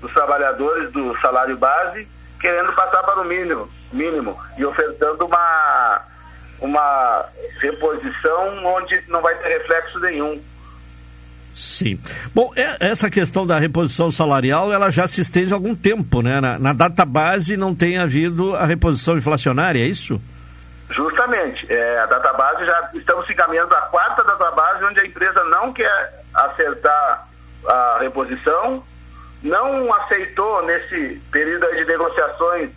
[0.00, 2.08] dos trabalhadores do salário base,
[2.40, 6.00] querendo passar para o mínimo, mínimo e ofertando uma,
[6.60, 7.24] uma
[7.60, 10.42] reposição onde não vai ter reflexo nenhum.
[11.54, 11.98] Sim.
[12.34, 16.40] Bom, é- essa questão da reposição salarial, ela já se estende há algum tempo, né?
[16.40, 20.20] Na, na data base não tem havido a reposição inflacionária, é isso?
[20.90, 26.24] Justamente, é, a database já estamos encaminhando à quarta database onde a empresa não quer
[26.34, 27.26] acertar
[27.66, 28.82] a reposição,
[29.42, 32.70] não aceitou nesse período de negociações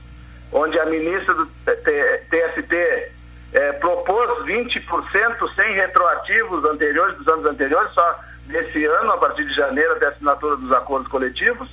[0.52, 3.12] onde a ministra do TST
[3.54, 9.54] é, propôs 20% sem retroativos anteriores, dos anos anteriores, só desse ano, a partir de
[9.54, 11.70] janeiro até a assinatura dos acordos coletivos,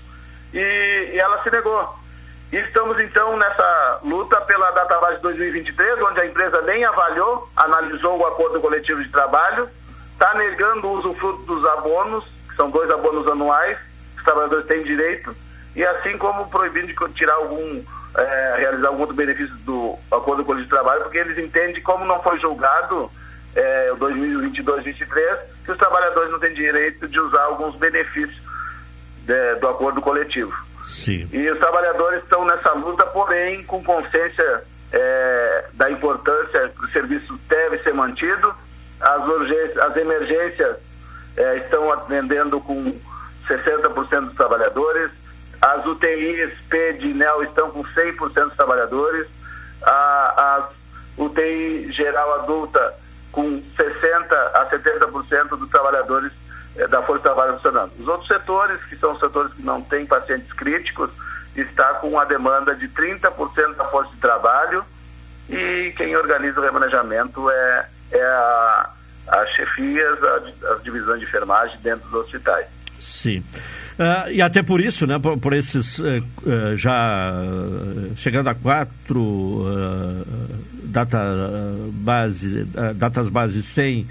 [0.52, 0.58] e,
[1.14, 1.88] e ela se negou.
[2.52, 8.26] E estamos então nessa luta pela database 2023, onde a empresa nem avaliou, analisou o
[8.26, 9.68] acordo coletivo de trabalho,
[10.12, 13.78] está negando o usufruto dos abonos, que são dois abonos anuais,
[14.12, 15.34] que os trabalhadores têm direito,
[15.74, 17.82] e assim como proibindo de tirar algum,
[18.16, 22.22] eh, realizar algum outro benefício do acordo coletivo de trabalho, porque eles entendem como não
[22.22, 23.10] foi julgado
[23.56, 28.42] eh, o 2022-23, que os trabalhadores não têm direito de usar alguns benefícios
[29.28, 30.52] eh, do acordo coletivo.
[30.86, 31.28] Sim.
[31.32, 37.38] E os trabalhadores estão nessa luta, porém, com consciência eh, da importância que o serviço
[37.48, 38.54] deve ser mantido.
[39.00, 40.76] As, urgências, as emergências
[41.36, 42.94] eh, estão atendendo com
[43.48, 45.10] 60% dos trabalhadores.
[45.60, 49.26] As UTIs PED e NEL estão com 100% dos trabalhadores.
[49.82, 50.84] A, as
[51.18, 52.94] UTI geral adulta
[53.34, 56.32] com 60% a 70% dos trabalhadores
[56.76, 57.92] eh, da Força de Trabalho funcionando.
[57.98, 61.10] Os outros setores, que são os setores que não têm pacientes críticos,
[61.56, 64.84] está com a demanda de 30% da força de trabalho
[65.48, 68.90] e quem organiza o remanejamento é, é a,
[69.28, 72.66] as chefias, as divisões de enfermagem dentro dos hospitais.
[72.98, 73.44] Sim.
[73.98, 76.04] Uh, e até por isso, né, por, por esses uh,
[76.42, 77.32] uh, já
[78.16, 79.66] chegando a quatro
[80.94, 81.18] data
[81.90, 82.64] base,
[82.94, 84.06] datas base sem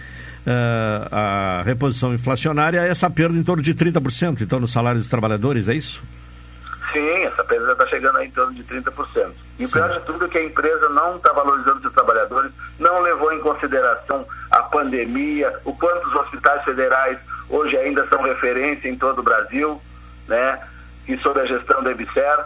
[1.09, 5.73] a reposição inflacionária, essa perda em torno de 30%, então, no salário dos trabalhadores, é
[5.73, 6.03] isso?
[6.91, 9.31] Sim, essa perda está chegando em torno de 30%.
[9.57, 13.01] E o pior de tudo é que a empresa não está valorizando seus trabalhadores, não
[13.01, 17.17] levou em consideração a pandemia, o quanto os hospitais federais
[17.49, 19.81] hoje ainda são referência em todo o Brasil,
[20.27, 20.59] né?
[21.07, 22.45] E sob a gestão da EBSER.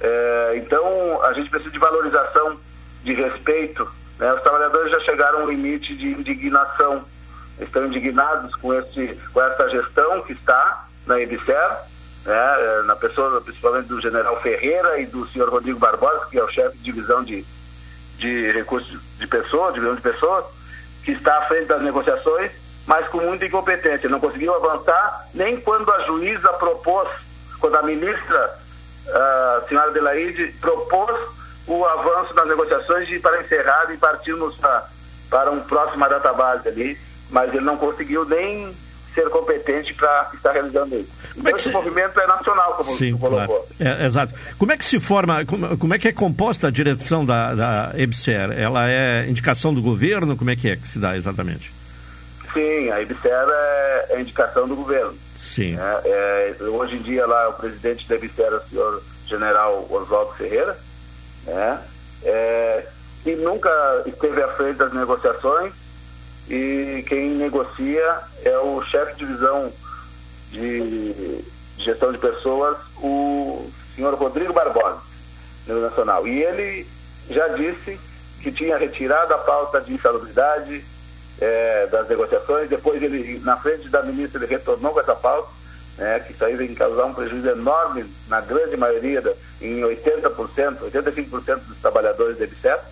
[0.00, 2.58] É, então, a gente precisa de valorização,
[3.02, 3.88] de respeito.
[4.18, 4.32] Né?
[4.32, 7.04] Os trabalhadores já chegaram a um limite de indignação.
[7.58, 11.90] Estão indignados com, esse, com essa gestão que está na EBSER
[12.24, 16.44] né, é, na pessoa principalmente do general Ferreira e do senhor Rodrigo Barbosa, que é
[16.44, 17.44] o chefe de divisão de,
[18.18, 20.44] de recursos de pessoas, divisão de pessoas,
[21.04, 22.50] que está à frente das negociações,
[22.86, 24.08] mas com muita incompetência.
[24.08, 27.08] Não conseguiu avançar nem quando a juíza propôs,
[27.58, 28.58] quando a ministra,
[29.08, 31.18] a senhora Adelaide, propôs
[31.78, 34.88] o avanço das negociações de, para encerrar e partirmos para,
[35.28, 36.98] para um próximo database ali,
[37.30, 38.74] mas ele não conseguiu nem
[39.14, 41.10] ser competente para estar realizando isso.
[41.34, 41.70] Como então, é esse se...
[41.70, 43.68] movimento é nacional, como Sim, você colocou.
[43.78, 44.02] Claro.
[44.02, 44.34] É, exato.
[44.58, 47.92] Como é que se forma, como, como, é que é composta a direção da, da
[47.94, 48.52] EBSER?
[48.52, 50.36] Ela é indicação do governo?
[50.36, 51.72] Como é que é que se dá exatamente?
[52.52, 55.14] Sim, a EBSER é, é indicação do governo.
[55.40, 55.76] Sim.
[55.78, 60.32] É, é, hoje em dia lá o presidente da EBSER é o senhor general Oswaldo
[60.34, 60.76] Ferreira,
[61.50, 61.80] né?
[62.22, 62.86] É,
[63.22, 63.70] que nunca
[64.06, 65.72] esteve à frente das negociações
[66.48, 69.72] e quem negocia é o chefe de divisão
[70.50, 71.44] de
[71.78, 75.00] gestão de pessoas, o senhor Rodrigo Barbosa,
[75.66, 76.26] no Nacional.
[76.26, 76.86] E ele
[77.30, 77.98] já disse
[78.42, 80.84] que tinha retirado a pauta de insalubridade
[81.40, 85.48] é, das negociações, depois ele, na frente da ministra, ele retornou com essa pauta,
[86.00, 90.90] né, que isso aí vem causar um prejuízo enorme na grande maioria, da, em 80%,
[90.90, 92.82] 85% dos trabalhadores da EBSEP,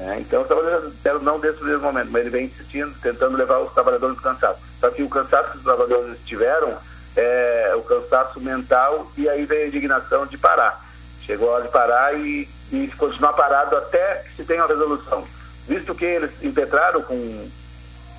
[0.00, 3.72] é, então, os trabalhadores não desse mesmo momento, mas ele vem insistindo, tentando levar os
[3.74, 4.58] trabalhadores cansados.
[4.80, 6.74] Só que o cansaço que os trabalhadores tiveram
[7.14, 10.82] é o cansaço mental e aí veio a indignação de parar.
[11.22, 15.26] Chegou a hora de parar e, e continuar parado até que se tenha uma resolução.
[15.68, 17.50] Visto que eles impetraram com,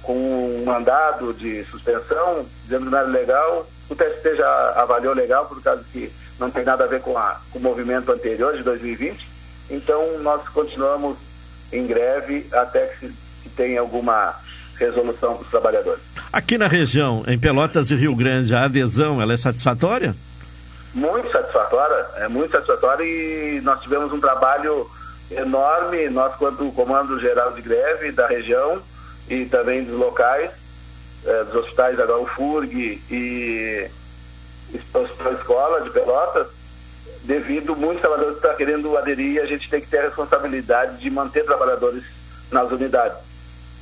[0.04, 5.46] com um mandado de suspensão, dizendo que não era legal, o TST já avaliou legal,
[5.46, 8.64] por causa que não tem nada a ver com, a, com o movimento anterior de
[8.64, 9.28] 2020.
[9.70, 11.18] Então, nós continuamos
[11.74, 13.14] em greve até que, se,
[13.44, 14.34] que tenha alguma
[14.78, 16.02] resolução dos trabalhadores.
[16.32, 20.16] Aqui na região, em Pelotas e Rio Grande, a adesão ela é satisfatória?
[20.94, 24.90] Muito satisfatória, é muito satisfatória e nós tivemos um trabalho
[25.30, 28.82] enorme, nós quanto Comando Geral de Greve da região
[29.30, 30.52] e também dos locais,
[31.26, 33.90] eh, dos hospitais da UFURG e
[34.94, 36.48] Hospital Escola de Pelotas,
[37.24, 41.46] devido muitos trabalhadores estar querendo aderir a gente tem que ter a responsabilidade de manter
[41.46, 42.04] trabalhadores
[42.52, 43.18] nas unidades.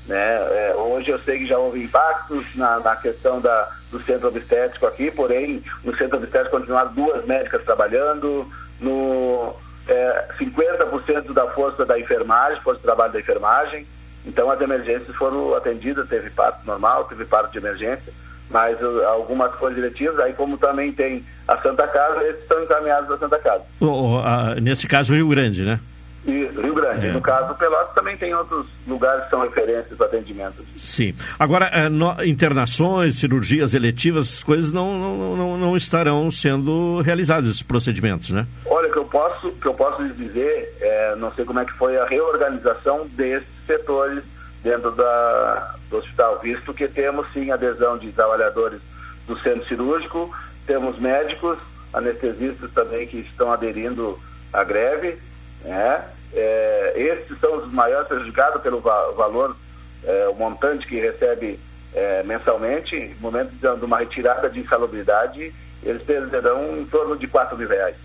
[0.06, 0.18] Né?
[0.18, 4.88] É, hoje eu sei que já houve impactos na, na questão da, do centro obstétrico
[4.88, 8.48] aqui, porém no centro obstétrico continuaram duas médicas trabalhando,
[8.80, 9.54] no
[9.88, 13.88] é, 50% da força da enfermagem, força de trabalho da enfermagem,
[14.26, 18.12] então as emergências foram atendidas, teve parto normal, teve parto de emergência,
[18.50, 23.10] mas uh, algumas coisas diretivas, aí como também tem a Santa Casa, esses são encaminhados
[23.12, 23.64] à Santa Casa.
[23.80, 25.80] Oh, oh, nesse caso, Rio Grande, né?
[26.26, 27.08] Isso, Rio Grande.
[27.08, 27.12] É.
[27.12, 30.66] No caso, Pelotas também tem outros lugares que são referências para atendimento.
[30.78, 31.14] Sim.
[31.40, 37.50] Agora, eh, no, internações, cirurgias eletivas, essas coisas não, não, não, não, estarão sendo realizadas,
[37.50, 38.46] esses procedimentos, né?
[38.66, 41.74] Olha, que eu posso, que eu posso lhes dizer, é, não sei como é que
[41.74, 44.24] foi a reorganização desses setores
[44.64, 48.82] dentro da, do hospital, visto que temos sim adesão de trabalhadores
[49.28, 51.60] do centro cirúrgico, temos médicos,
[51.94, 54.20] anestesistas também que estão aderindo
[54.52, 55.18] à greve,
[55.64, 56.04] né?
[56.34, 59.56] É, esses são os maiores prejudicados pelo va valor,
[60.04, 61.60] é, o montante que recebe
[61.94, 65.54] é, mensalmente, no momento de uma retirada de insalubridade,
[65.84, 67.96] eles perderão em torno de 4 mil reais.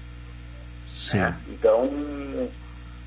[0.91, 1.35] Sim.
[1.49, 1.91] Então,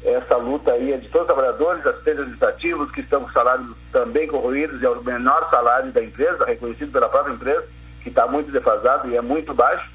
[0.04, 4.28] essa luta aí é de todos os trabalhadores, assistentes administrativos, que estão com salários também
[4.28, 7.68] corroídos, e é o menor salário da empresa, reconhecido pela própria empresa,
[8.02, 9.89] que está muito defasado e é muito baixo,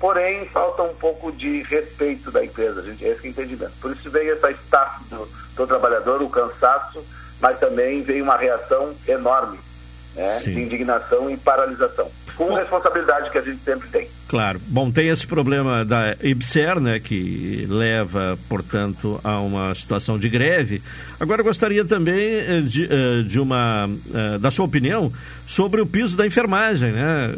[0.00, 3.72] porém falta um pouco de respeito da empresa, gente, esse é entendimento.
[3.80, 7.04] Por isso veio essa estafa do, do trabalhador, o cansaço,
[7.40, 9.58] mas também veio uma reação enorme
[10.14, 12.10] né, de indignação e paralisação.
[12.36, 14.08] com responsabilidade que a gente sempre tem.
[14.26, 14.58] Claro.
[14.68, 20.82] Bom, tem esse problema da IBSER, né, que leva, portanto, a uma situação de greve.
[21.20, 25.12] Agora, gostaria também eh, de, eh, de uma, eh, da sua opinião
[25.46, 27.30] sobre o piso da enfermagem, né?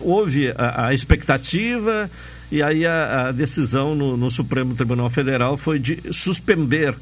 [0.00, 2.10] Houve a, a expectativa
[2.50, 6.94] e aí a, a decisão no, no, Supremo Tribunal Federal foi de suspender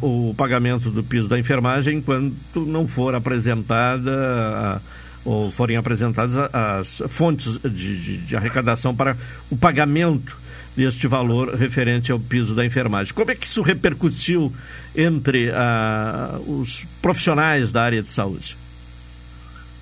[0.00, 4.80] o pagamento do piso da enfermagem enquanto não for apresentada...
[5.28, 7.68] Ou forem apresentadas as fontes de,
[8.00, 9.16] de, de arrecadação para
[9.50, 10.36] o pagamento
[10.76, 13.12] deste valor referente ao piso da enfermagem.
[13.12, 14.52] Como é que isso repercutiu
[14.94, 15.50] entre
[16.46, 18.56] os profissionais da área de saúde?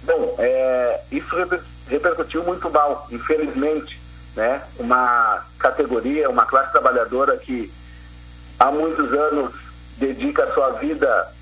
[0.06, 1.36] Bom, é, isso
[1.90, 4.00] repercutiu muito mal, infelizmente.
[4.34, 4.62] Né?
[4.78, 7.70] Uma categoria, uma classe trabalhadora que
[8.58, 9.63] há muitos anos
[9.96, 11.32] dedica a sua vida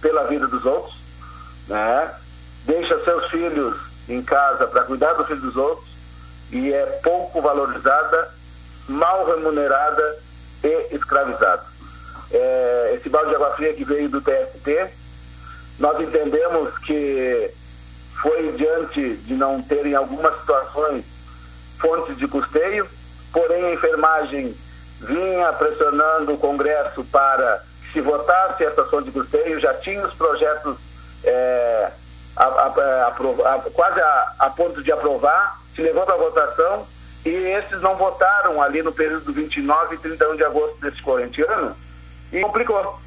[0.00, 0.94] pela vida dos outros,
[1.68, 2.10] né?
[2.64, 3.76] deixa seus filhos
[4.08, 5.88] em casa para cuidar dos filhos dos outros
[6.50, 8.30] e é pouco valorizada,
[8.88, 10.18] mal remunerada
[10.64, 11.62] e escravizada.
[12.32, 14.90] É, esse balde de água fria que veio do TST,
[15.78, 17.50] nós entendemos que
[18.20, 21.04] foi diante de não ter em algumas situações
[21.78, 22.86] fontes de custeio,
[23.32, 24.54] porém a enfermagem
[25.00, 30.14] vinha pressionando o Congresso para que se votasse essa fonte de custeio, já tinha os
[30.14, 30.76] projetos
[31.24, 31.90] é,
[32.36, 36.86] a, a, a, quase a, ponto de aprovar, se levou para votação
[37.24, 41.42] e esses não votaram ali no período do 29 e 31 de agosto desse corrente
[41.42, 41.76] ano
[42.32, 42.98] e complicou.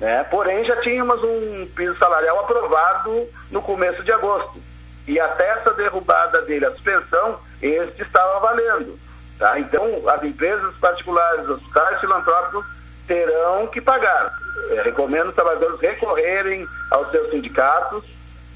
[0.00, 0.24] Né?
[0.24, 4.60] Porém, já tínhamos um piso salarial aprovado no começo de agosto.
[5.06, 8.98] E até essa derrubada dele, a suspensão, este estava valendo.
[9.40, 9.58] Tá?
[9.58, 12.62] Então, as empresas particulares, os hospitais filantrópicos
[13.06, 14.30] terão que pagar.
[14.68, 18.04] Eu recomendo os trabalhadores recorrerem aos seus sindicatos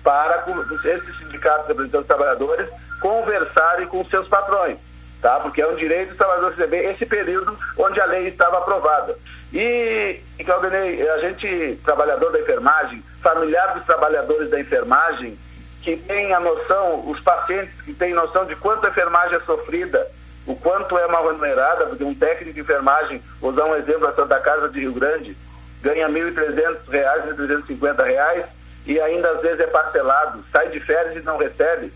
[0.03, 0.45] para
[0.85, 2.69] esses sindicatos representantes dos trabalhadores
[3.01, 4.77] conversarem com seus patrões,
[5.23, 5.41] tá?
[5.41, 9.17] Porque é um direito dos trabalhadores receber esse período onde a lei estava aprovada.
[9.55, 15.39] E, e Claudinei, a gente, trabalhador da enfermagem, familiar dos trabalhadores da enfermagem,
[15.81, 20.07] que tem a noção, os pacientes que têm noção de quanto a enfermagem é sofrida,
[20.47, 24.13] o quanto é mal remunerada, porque um técnico de enfermagem, vou usar um exemplo, a
[24.13, 25.37] Santa Casa de Rio Grande,
[25.81, 28.45] ganha R$ 1.300, R$ 1.350,
[28.87, 31.93] e ainda às vezes é parcelado, sai de férias e não recebe.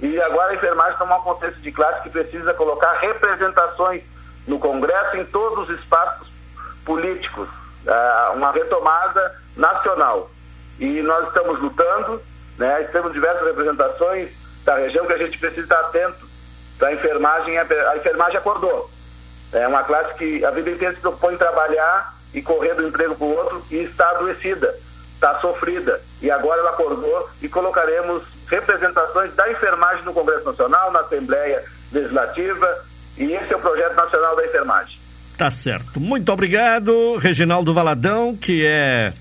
[0.00, 4.02] E agora a enfermagem está um contexto de classe que precisa colocar representações
[4.46, 6.28] no Congresso em todos os espaços
[6.84, 10.30] políticos, uh, uma retomada nacional.
[10.80, 12.20] E nós estamos lutando,
[12.58, 14.30] né, temos diversas representações
[14.64, 16.31] da região que a gente precisa estar atento.
[16.82, 18.90] A enfermagem, a enfermagem acordou.
[19.52, 23.26] É uma classe que a vida inteira se propõe trabalhar e correr do emprego para
[23.26, 24.74] o outro e está adoecida
[25.22, 26.00] está sofrida.
[26.20, 31.62] E agora ela acordou e colocaremos representações da enfermagem no Congresso Nacional, na Assembleia
[31.92, 32.68] Legislativa,
[33.16, 34.98] e esse é o Projeto Nacional da Enfermagem.
[35.38, 36.00] Tá certo.
[36.00, 39.12] Muito obrigado, Reginaldo Valadão, que é,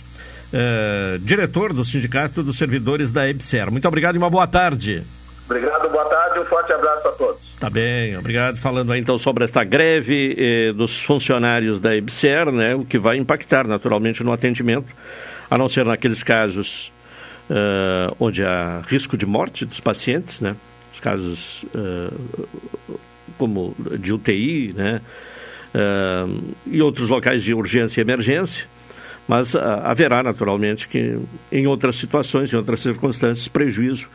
[0.52, 3.72] é diretor do Sindicato dos Servidores da EBSER.
[3.72, 5.04] Muito obrigado e uma boa tarde.
[5.46, 7.41] Obrigado, boa tarde e um forte abraço a todos.
[7.62, 8.58] Tá bem, obrigado.
[8.58, 13.18] Falando aí então sobre esta greve eh, dos funcionários da EBSER, né, o que vai
[13.18, 14.92] impactar naturalmente no atendimento
[15.48, 16.92] a não ser naqueles casos
[17.52, 20.56] uh, onde há risco de morte dos pacientes, né?
[20.92, 22.50] Os casos uh,
[23.38, 25.00] como de UTI, né?
[25.76, 28.66] Uh, e outros locais de urgência e emergência,
[29.28, 31.20] mas haverá naturalmente que
[31.52, 34.10] em outras situações, em outras circunstâncias, prejuízo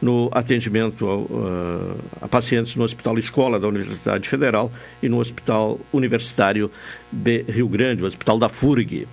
[0.00, 4.70] no atendimento ao, uh, a pacientes no Hospital Escola da Universidade Federal
[5.02, 6.70] e no Hospital Universitário
[7.10, 9.06] de Rio Grande, o Hospital da FURG.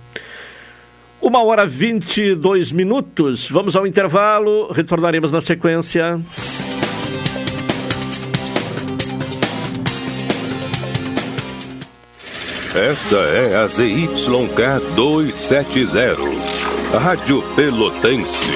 [1.20, 3.48] Uma hora vinte e dois minutos.
[3.48, 4.72] Vamos ao intervalo.
[4.72, 6.20] Retornaremos na sequência.
[12.74, 18.48] Esta é a ZYK 270, Rádio Pelotense,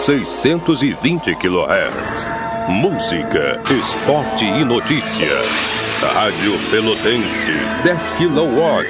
[0.00, 2.30] 620 kHz.
[2.68, 5.40] Música, esporte e notícia.
[6.14, 8.86] Rádio Pelotense, 10 kW,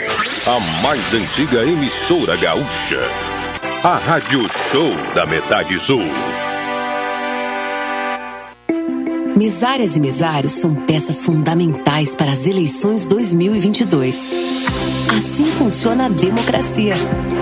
[0.47, 3.01] a mais antiga emissora gaúcha.
[3.85, 6.03] A Rádio Show da Metade Sul.
[9.37, 14.31] Mesárias e mesários são peças fundamentais para as eleições 2022.
[15.15, 16.95] Assim funciona a democracia.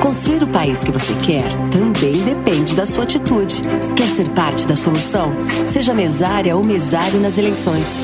[0.03, 3.63] Construir o país que você quer também depende da sua atitude.
[3.95, 5.31] Quer ser parte da solução?
[5.69, 7.97] Seja mesária ou mesário nas eleições.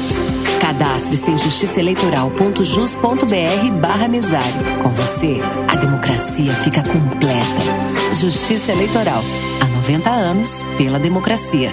[0.61, 4.55] Cadastre-se em justiçaeleitoral.jus.br barra mesário.
[4.85, 8.15] Com você, a democracia fica completa.
[8.15, 9.25] Justiça Eleitoral.
[9.61, 11.73] Há 90 anos, pela democracia.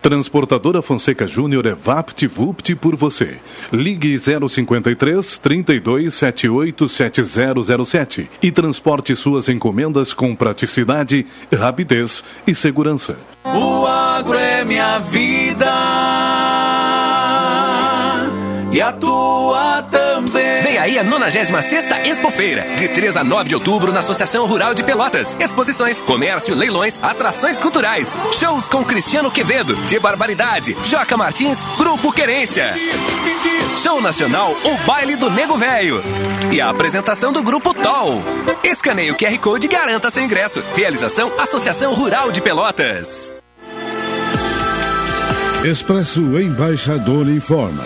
[0.00, 3.36] Transportadora Fonseca Júnior é VaptVupt por você.
[3.70, 13.18] Ligue 053 32 78 7007 e transporte suas encomendas com praticidade, rapidez e segurança.
[13.44, 15.70] O agro é minha vida
[18.72, 20.09] e a tua também.
[20.80, 21.50] Aí a 96
[22.06, 25.36] Expofeira, de 3 a 9 de outubro na Associação Rural de Pelotas.
[25.38, 32.74] Exposições, comércio, leilões, atrações culturais, shows com Cristiano Quevedo, de Barbaridade, Joca Martins, Grupo Querência.
[33.82, 36.02] Show nacional, o baile do Nego Velho.
[36.50, 38.22] E a apresentação do Grupo TOL.
[38.64, 40.64] Escaneie o QR Code e garanta seu ingresso.
[40.74, 43.30] Realização Associação Rural de Pelotas.
[45.62, 47.84] Expresso Embaixador informa.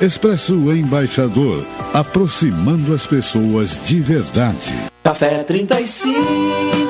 [0.00, 4.70] Expresso Embaixador, aproximando as pessoas de verdade.
[5.02, 6.85] Café 35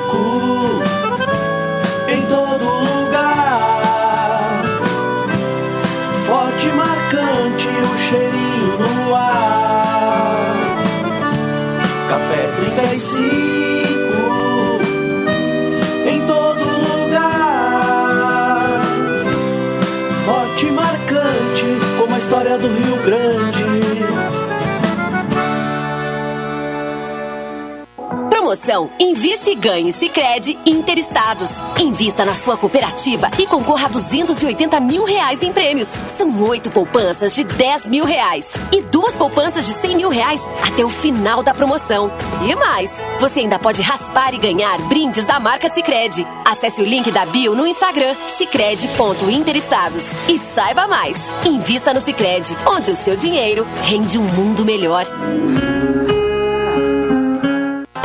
[28.67, 31.49] Promoção Invista e Ganhe Sicredi Interestados.
[31.79, 35.87] Invista na sua cooperativa e concorra a 280 mil reais em prêmios.
[36.17, 40.83] São oito poupanças de 10 mil reais e duas poupanças de 100 mil reais até
[40.83, 42.11] o final da promoção.
[42.45, 42.91] E mais,
[43.21, 46.27] você ainda pode raspar e ganhar brindes da marca Sicredi.
[46.45, 51.17] Acesse o link da bio no Instagram sicredi.interestados e saiba mais.
[51.45, 55.05] Invista no Sicredi, onde o seu dinheiro rende um mundo melhor.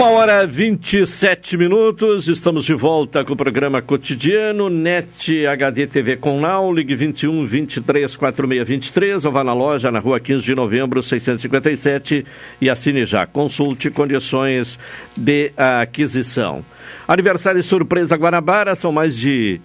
[0.00, 6.40] Uma hora 27 minutos, estamos de volta com o programa cotidiano NET HD TV com
[6.40, 11.02] Now, ligue 21 23 46 23 ou vá na loja na rua 15 de novembro
[11.02, 12.24] 657
[12.62, 13.26] e assine já.
[13.26, 14.78] Consulte condições
[15.14, 16.64] de aquisição.
[17.06, 19.60] Aniversário surpresa Guanabara, são mais de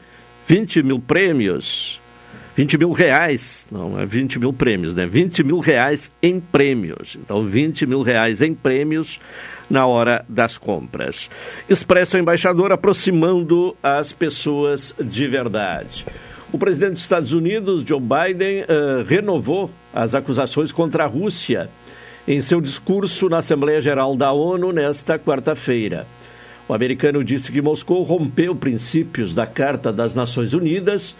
[0.48, 2.02] 20 mil prêmios.
[2.58, 5.06] 20 mil reais, não é 20 mil prêmios, né?
[5.06, 7.18] 20 mil reais em prêmios.
[7.22, 9.20] Então, 20 mil reais em prêmios
[9.70, 11.30] na hora das compras.
[11.70, 16.05] Expresso Embaixador aproximando as pessoas de verdade.
[16.51, 21.70] O presidente dos Estados Unidos, Joe Biden, uh, renovou as acusações contra a Rússia
[22.28, 26.07] em seu discurso na Assembleia Geral da ONU nesta quarta-feira.
[26.68, 31.16] O americano disse que Moscou rompeu princípios da Carta das Nações Unidas,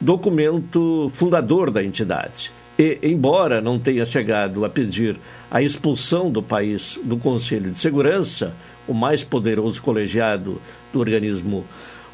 [0.00, 2.52] documento fundador da entidade.
[2.78, 5.16] E, embora não tenha chegado a pedir
[5.50, 8.52] a expulsão do país do Conselho de Segurança,
[8.88, 10.60] o mais poderoso colegiado
[10.92, 11.64] do organismo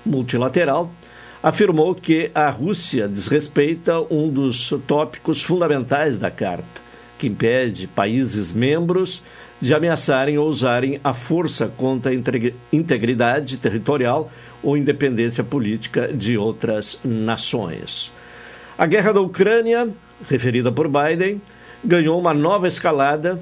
[0.04, 0.90] multilateral,
[1.42, 6.80] afirmou que a Rússia desrespeita um dos tópicos fundamentais da Carta,
[7.18, 9.22] que impede países membros
[9.60, 12.14] de ameaçarem ou usarem a força contra a
[12.72, 14.30] integridade territorial
[14.62, 18.12] ou independência política de outras nações.
[18.76, 19.88] A guerra da Ucrânia,
[20.28, 21.40] referida por Biden,
[21.84, 23.40] ganhou uma nova escalada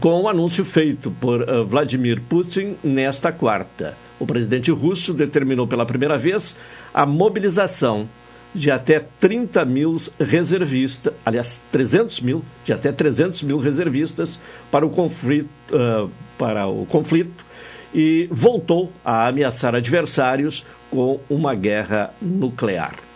[0.00, 3.96] com o um anúncio feito por uh, Vladimir Putin nesta quarta.
[4.18, 6.56] O presidente russo determinou pela primeira vez
[6.92, 8.08] a mobilização
[8.54, 14.38] de até 30 mil reservistas, aliás, 300 mil, de até 300 mil reservistas
[14.70, 17.46] para o conflito, uh, para o conflito
[17.94, 23.07] e voltou a ameaçar adversários com uma guerra nuclear.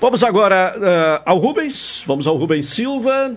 [0.00, 3.36] Vamos agora uh, ao Rubens, vamos ao Rubens Silva,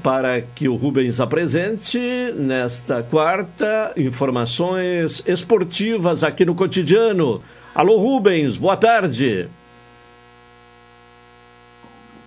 [0.00, 1.98] para que o Rubens apresente
[2.36, 7.42] nesta quarta informações esportivas aqui no cotidiano.
[7.74, 9.48] Alô Rubens, boa tarde.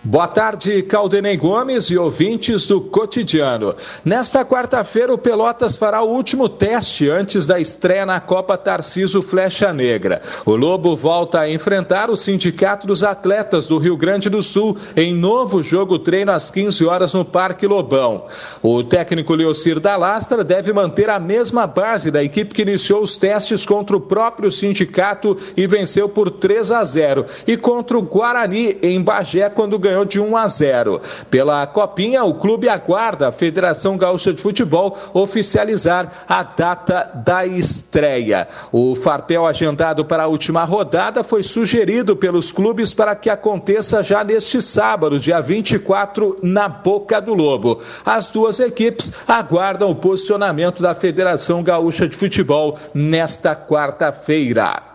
[0.04, 3.76] Boa tarde, Caldenei Gomes e ouvintes do Cotidiano.
[4.04, 9.72] Nesta quarta-feira, o Pelotas fará o último teste antes da estreia na Copa Tarciso Flecha
[9.72, 10.20] Negra.
[10.44, 15.14] O Lobo volta a enfrentar o Sindicato dos Atletas do Rio Grande do Sul em
[15.14, 18.24] novo jogo treino às 15 horas no Parque Lobão.
[18.60, 23.16] O técnico Leocir da Lastra deve manter a mesma base da equipe que iniciou os
[23.16, 28.78] testes contra o próprio sindicato e venceu por 3 a 0 e contra o Guarani
[28.82, 31.00] em Bagé quando ganhou ganhou de 1 a 0.
[31.30, 38.48] Pela Copinha, o clube aguarda a Federação Gaúcha de Futebol oficializar a data da estreia.
[38.72, 44.24] O farpel agendado para a última rodada foi sugerido pelos clubes para que aconteça já
[44.24, 47.78] neste sábado, dia 24, na Boca do Lobo.
[48.04, 54.92] As duas equipes aguardam o posicionamento da Federação Gaúcha de Futebol nesta quarta-feira.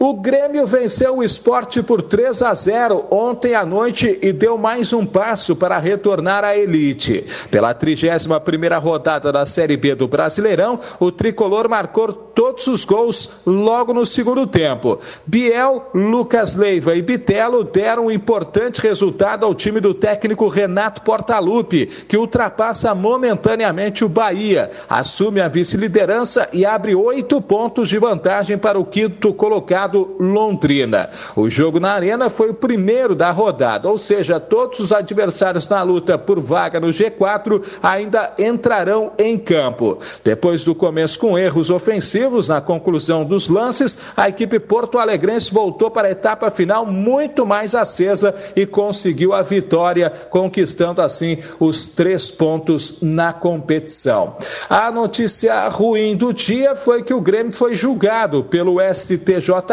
[0.00, 4.92] O Grêmio venceu o esporte por 3 a 0 ontem à noite e deu mais
[4.92, 7.26] um passo para retornar à elite.
[7.50, 13.92] Pela 31 rodada da Série B do Brasileirão, o tricolor marcou todos os gols logo
[13.92, 15.00] no segundo tempo.
[15.26, 21.86] Biel, Lucas Leiva e Bitelo deram um importante resultado ao time do técnico Renato Portaluppi,
[21.86, 28.78] que ultrapassa momentaneamente o Bahia, assume a vice-liderança e abre oito pontos de vantagem para
[28.78, 31.10] o quinto colocado Londrina.
[31.36, 35.82] O jogo na Arena foi o primeiro da rodada, ou seja, todos os adversários na
[35.82, 39.98] luta por vaga no G4 ainda entrarão em campo.
[40.24, 46.08] Depois do começo com erros ofensivos na conclusão dos lances, a equipe porto-alegrense voltou para
[46.08, 52.98] a etapa final muito mais acesa e conseguiu a vitória, conquistando assim os três pontos
[53.02, 54.36] na competição.
[54.68, 59.18] A notícia ruim do dia foi que o Grêmio foi julgado pelo ST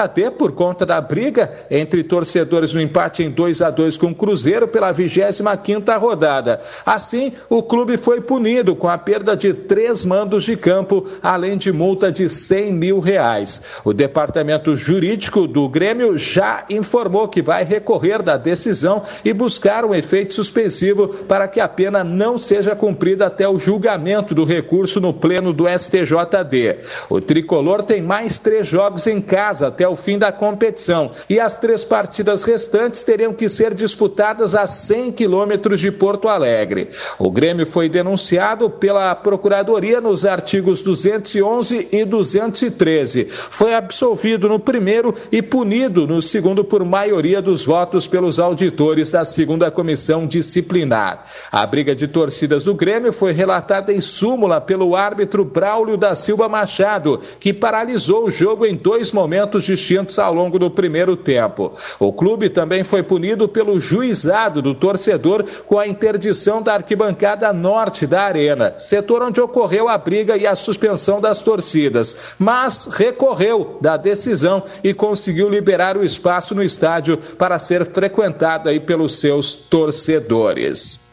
[0.07, 4.15] TJD por conta da briga entre torcedores no empate em 2 a 2 com o
[4.15, 6.59] Cruzeiro pela 25ª rodada.
[6.85, 11.71] Assim, o clube foi punido com a perda de três mandos de campo, além de
[11.71, 13.81] multa de 100 mil reais.
[13.83, 19.93] O departamento jurídico do Grêmio já informou que vai recorrer da decisão e buscar um
[19.93, 25.13] efeito suspensivo para que a pena não seja cumprida até o julgamento do recurso no
[25.13, 26.77] pleno do STJD.
[27.09, 31.57] O tricolor tem mais três jogos em casa até o fim da competição e as
[31.57, 36.89] três partidas restantes teriam que ser disputadas a 100 quilômetros de Porto Alegre.
[37.19, 43.25] O Grêmio foi denunciado pela Procuradoria nos artigos 211 e 213.
[43.25, 49.25] Foi absolvido no primeiro e punido no segundo por maioria dos votos pelos auditores da
[49.25, 51.25] segunda comissão disciplinar.
[51.51, 56.47] A briga de torcidas do Grêmio foi relatada em súmula pelo árbitro Braulio da Silva
[56.47, 61.71] Machado, que paralisou o jogo em dois momentos momentos distintos ao longo do primeiro tempo.
[61.99, 68.07] O clube também foi punido pelo juizado do torcedor com a interdição da arquibancada norte
[68.07, 73.95] da arena, setor onde ocorreu a briga e a suspensão das torcidas, mas recorreu da
[73.95, 81.04] decisão e conseguiu liberar o espaço no estádio para ser frequentado aí pelos seus torcedores.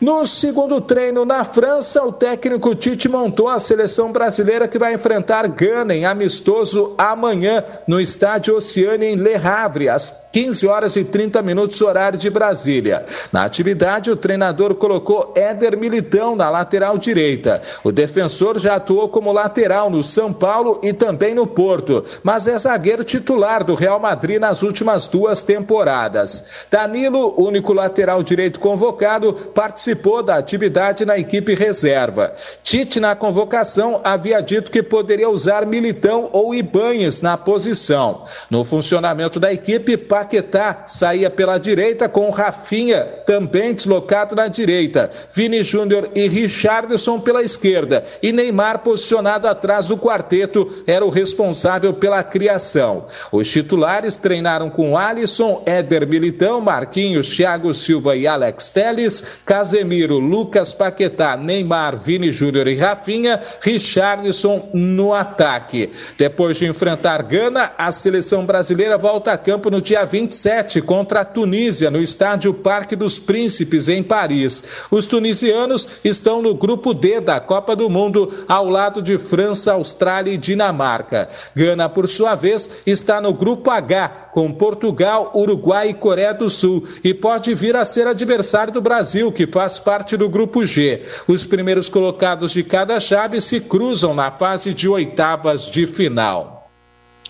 [0.00, 5.48] No segundo treino na França, o técnico Tite montou a seleção brasileira que vai enfrentar
[5.48, 11.42] Gana em amistoso amanhã no estádio Oceane em Le Havre, às 15 horas e 30
[11.42, 13.04] minutos horário de Brasília.
[13.32, 17.60] Na atividade, o treinador colocou Éder Militão na lateral direita.
[17.82, 22.56] O defensor já atuou como lateral no São Paulo e também no Porto, mas é
[22.56, 26.66] zagueiro titular do Real Madrid nas últimas duas temporadas.
[26.70, 32.34] Danilo, único lateral direito convocado, participou da atividade na equipe reserva.
[32.62, 38.24] Tite, na convocação, havia dito que poderia usar Militão ou Ibanhes na posição.
[38.50, 45.62] No funcionamento da equipe, Paquetá saía pela direita com Rafinha, também deslocado na direita, Vini
[45.62, 52.22] Júnior e Richardson pela esquerda e Neymar posicionado atrás do quarteto era o responsável pela
[52.22, 53.06] criação.
[53.30, 60.74] Os titulares treinaram com Alisson, Éder Militão, Marquinhos, Thiago Silva e Alex Teles, Casemiro Lucas
[60.74, 65.90] Paquetá, Neymar, Vini Júnior e Rafinha, Richarlison no ataque.
[66.16, 71.24] Depois de enfrentar Gana, a seleção brasileira volta a campo no dia 27 contra a
[71.24, 74.86] Tunísia, no estádio Parque dos Príncipes, em Paris.
[74.90, 80.32] Os tunisianos estão no grupo D da Copa do Mundo, ao lado de França, Austrália
[80.32, 81.28] e Dinamarca.
[81.54, 86.86] Gana, por sua vez, está no grupo H, com Portugal, Uruguai e Coreia do Sul,
[87.02, 91.02] e pode vir a ser adversário do Brasil, que faz faz parte do grupo G.
[91.26, 96.57] Os primeiros colocados de cada chave se cruzam na fase de oitavas de final.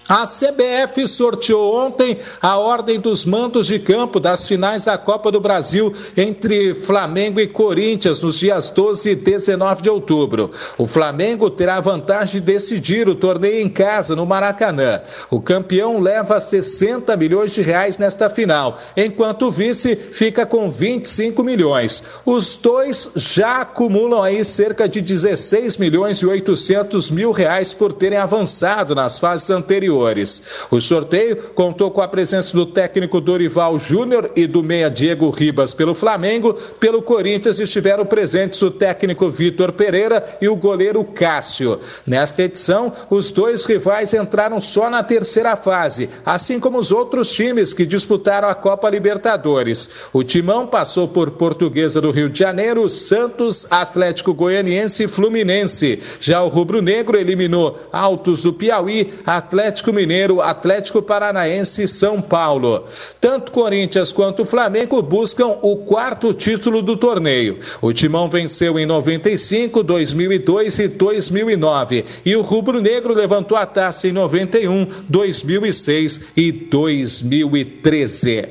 [0.09, 5.39] A CBF sorteou ontem a ordem dos mandos de campo das finais da Copa do
[5.39, 10.51] Brasil entre Flamengo e Corinthians nos dias 12 e 19 de outubro.
[10.79, 15.03] O Flamengo terá a vantagem de decidir o torneio em casa, no Maracanã.
[15.31, 21.45] O campeão leva 60 milhões de reais nesta final, enquanto o vice fica com 25
[21.45, 22.03] milhões.
[22.25, 28.19] Os dois já acumulam aí cerca de 16 milhões e 800 mil reais por terem
[28.19, 30.43] avançado nas fases anteriores anteriores.
[30.71, 35.75] O sorteio contou com a presença do técnico Dorival Júnior e do meia Diego Ribas
[35.75, 36.55] pelo Flamengo.
[36.79, 41.81] Pelo Corinthians estiveram presentes o técnico Vitor Pereira e o goleiro Cássio.
[42.07, 47.73] Nesta edição, os dois rivais entraram só na terceira fase, assim como os outros times
[47.73, 49.91] que disputaram a Copa Libertadores.
[50.13, 56.01] O Timão passou por Portuguesa do Rio de Janeiro, Santos, Atlético Goianiense e Fluminense.
[56.21, 62.21] Já o Rubro Negro eliminou Altos do Piauí, Atlético Atlético Mineiro, Atlético Paranaense e São
[62.21, 62.85] Paulo.
[63.21, 67.59] Tanto Corinthians quanto Flamengo buscam o quarto título do torneio.
[67.81, 74.09] O Timão venceu em 95, 2002 e 2009 e o Rubro Negro levantou a taça
[74.09, 78.49] em 91, 2006 e 2013.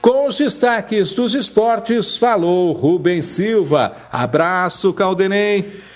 [0.00, 3.92] Com os destaques dos esportes, falou Rubens Silva.
[4.12, 5.93] Abraço, Caldenei.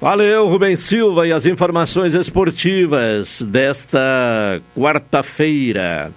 [0.00, 6.10] Valeu, Rubens Silva, e as informações esportivas desta quarta-feira.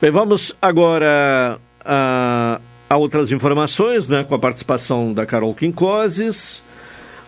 [0.00, 6.60] Bem, vamos agora a, a, outras informações, né, com a participação da Carol Quincoses.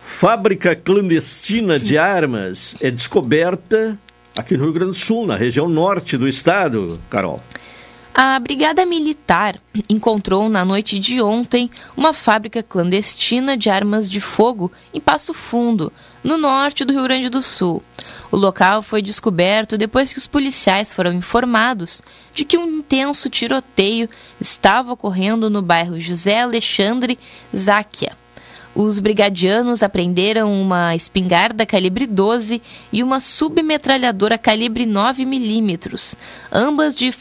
[0.05, 3.97] Fábrica clandestina de armas é descoberta
[4.37, 7.41] aqui no Rio Grande do Sul, na região norte do estado, Carol.
[8.13, 9.55] A Brigada Militar
[9.89, 15.93] encontrou na noite de ontem uma fábrica clandestina de armas de fogo em Passo Fundo,
[16.21, 17.81] no norte do Rio Grande do Sul.
[18.29, 22.01] O local foi descoberto depois que os policiais foram informados
[22.33, 24.09] de que um intenso tiroteio
[24.39, 27.17] estava ocorrendo no bairro José Alexandre
[27.55, 28.20] Záquia
[28.73, 32.61] os brigadianos apreenderam uma espingarda calibre 12
[32.91, 36.15] e uma submetralhadora calibre 9 milímetros,
[36.51, 37.11] ambas de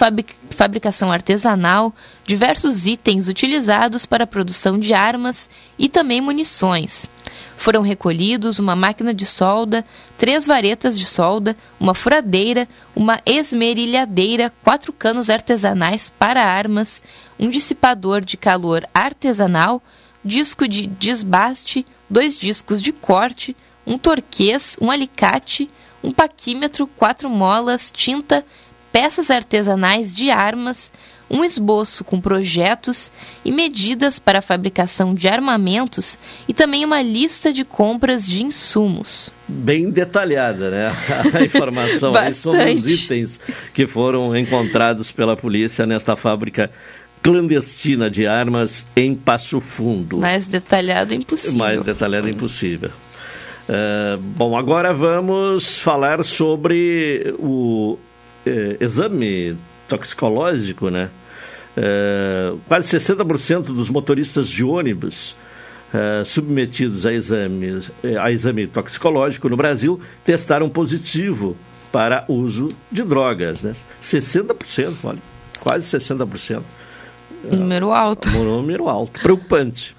[0.51, 1.93] fabricação artesanal,
[2.25, 7.09] diversos itens utilizados para a produção de armas e também munições.
[7.57, 9.85] Foram recolhidos uma máquina de solda,
[10.17, 17.03] três varetas de solda, uma furadeira, uma esmerilhadeira, quatro canos artesanais para armas,
[17.39, 19.83] um dissipador de calor artesanal,
[20.25, 23.57] disco de desbaste, dois discos de corte,
[23.87, 25.71] um torquês, um alicate,
[26.03, 28.45] um paquímetro, quatro molas, tinta,
[28.93, 30.93] peças artesanais de armas,
[31.31, 33.11] um esboço com projetos
[33.45, 36.19] e medidas para a fabricação de armamentos
[36.49, 39.31] e também uma lista de compras de insumos.
[39.47, 40.93] Bem detalhada, né?
[41.33, 43.41] A informação sobre os itens
[43.73, 46.71] que foram encontrados pela polícia nesta fábrica
[47.23, 50.19] clandestina de armas em Passo Fundo.
[50.19, 51.59] Mais detalhado impossível.
[51.59, 52.91] Mais detalhado impossível.
[53.69, 57.99] Uh, bom, agora vamos falar sobre o
[58.47, 59.57] uh, exame
[59.89, 61.11] toxicológico, né?
[61.77, 65.37] é, quase 60% dos motoristas de ônibus
[65.93, 71.57] é, submetidos a, exames, é, a exame toxicológico no Brasil testaram positivo
[71.91, 73.63] para uso de drogas.
[73.63, 73.75] Né?
[74.03, 75.19] 60%, olha,
[75.59, 76.63] quase 60%.
[77.45, 78.31] Número alto.
[78.31, 79.21] Número alto.
[79.21, 79.95] Preocupante.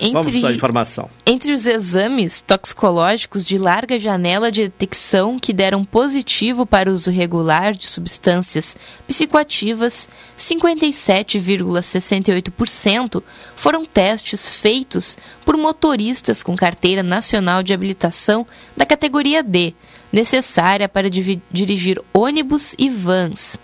[0.00, 1.10] Entre, Vamos à informação.
[1.26, 7.10] Entre os exames toxicológicos de larga janela de detecção que deram positivo para o uso
[7.10, 8.76] regular de substâncias
[9.08, 10.08] psicoativas,
[10.38, 13.20] 57,68%
[13.56, 18.46] foram testes feitos por motoristas com carteira nacional de habilitação
[18.76, 19.74] da categoria D,
[20.12, 23.58] necessária para dirigir ônibus e vans.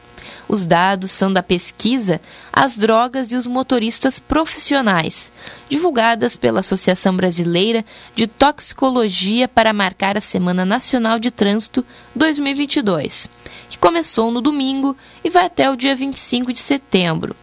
[0.49, 2.21] Os dados são da pesquisa
[2.53, 5.33] As Drogas e os Motoristas Profissionais,
[5.69, 7.85] divulgadas pela Associação Brasileira
[8.15, 11.85] de Toxicologia para marcar a Semana Nacional de Trânsito
[12.15, 13.29] 2022,
[13.71, 17.35] que começou no domingo e vai até o dia 25 de setembro.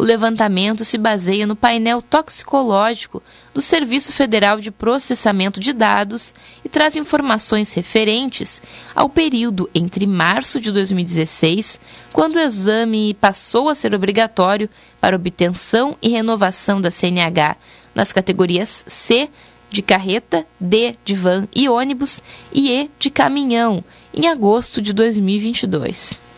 [0.00, 3.22] O levantamento se baseia no painel toxicológico
[3.52, 6.32] do Serviço Federal de Processamento de Dados
[6.64, 8.62] e traz informações referentes
[8.94, 11.78] ao período entre março de 2016,
[12.14, 17.58] quando o exame passou a ser obrigatório para obtenção e renovação da CNH
[17.94, 19.28] nas categorias C
[19.68, 22.22] de carreta, D de van e ônibus
[22.54, 23.84] e E de caminhão,
[24.14, 26.29] em agosto de 2022.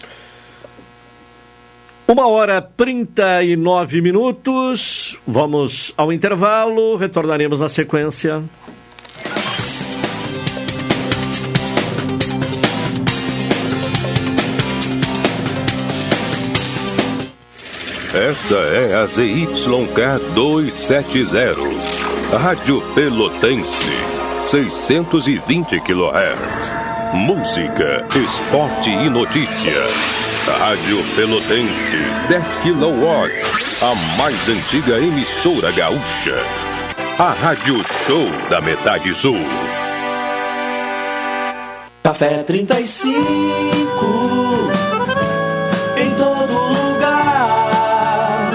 [2.13, 5.17] Uma hora trinta e nove minutos.
[5.27, 6.95] Vamos ao intervalo.
[6.97, 8.43] Retornaremos na sequência.
[18.15, 23.91] Esta é a ZYK 270, Rádio Pelotense,
[24.45, 26.75] 620 kHz.
[27.15, 29.87] Música, esporte e notícia.
[30.51, 33.07] Rádio Pelotense, 10 kW,
[33.81, 36.35] a mais antiga emissora gaúcha.
[37.17, 39.39] A Rádio Show da Metade Sul.
[42.03, 43.09] Café 35,
[45.97, 48.51] em todo lugar.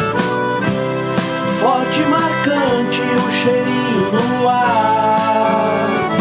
[1.61, 6.11] Forte, marcante, o cheirinho no ar.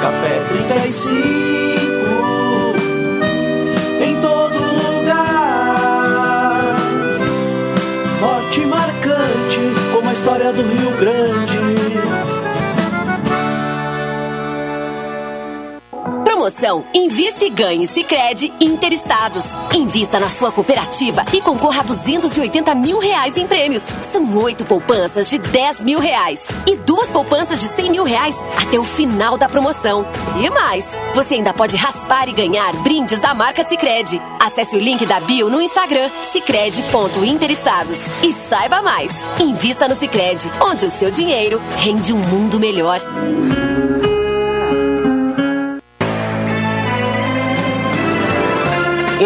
[0.00, 1.45] Café 35.
[10.52, 11.25] Do Rio Grande.
[16.46, 19.44] Promoção Invista e Ganhe Sicredi Interestados.
[19.74, 23.82] Invista na sua cooperativa e concorra a 280 mil reais em prêmios.
[24.12, 28.78] São oito poupanças de 10 mil reais e duas poupanças de 100 mil reais até
[28.78, 30.06] o final da promoção.
[30.40, 30.86] E mais,
[31.16, 34.22] você ainda pode raspar e ganhar brindes da marca Sicredi.
[34.38, 39.10] Acesse o link da bio no Instagram, cicred.interestados e saiba mais.
[39.40, 43.00] Invista no Sicredi, onde o seu dinheiro rende um mundo melhor.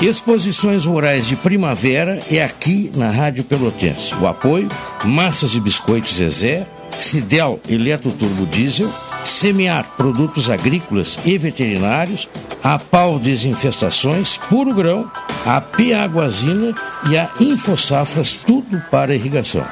[0.00, 4.14] Exposições Rurais de Primavera é aqui na Rádio Pelotense.
[4.14, 4.66] O apoio:
[5.04, 6.66] Massas e Biscoitos Zezé,
[6.98, 8.90] Cidel Eletroturbo Diesel,
[9.24, 12.30] Semear Produtos Agrícolas e Veterinários,
[12.64, 15.10] a Pau Desinfestações, Puro Grão,
[15.44, 16.74] a Piaguazina
[17.10, 19.66] e a Infosafras, tudo para irrigação.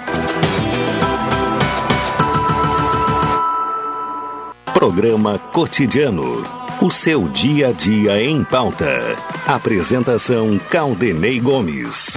[4.74, 6.57] Programa Cotidiano.
[6.80, 9.16] O seu dia a dia em pauta.
[9.48, 12.16] Apresentação Caldenei Gomes.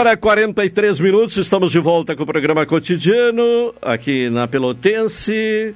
[0.00, 5.74] Hora e 43 minutos, estamos de volta com o programa cotidiano aqui na Pelotense.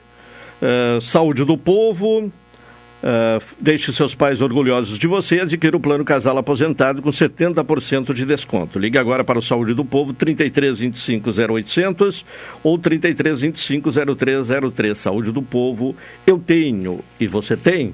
[0.62, 2.20] Uh, saúde do povo.
[2.22, 8.14] Uh, deixe seus pais orgulhosos de você e adquira o plano casal aposentado com 70%
[8.14, 8.78] de desconto.
[8.78, 12.24] Ligue agora para o Saúde do Povo 33 25 0800
[12.62, 14.96] ou 33 25 0303.
[14.96, 15.94] Saúde do Povo,
[16.26, 17.88] eu tenho e você tem.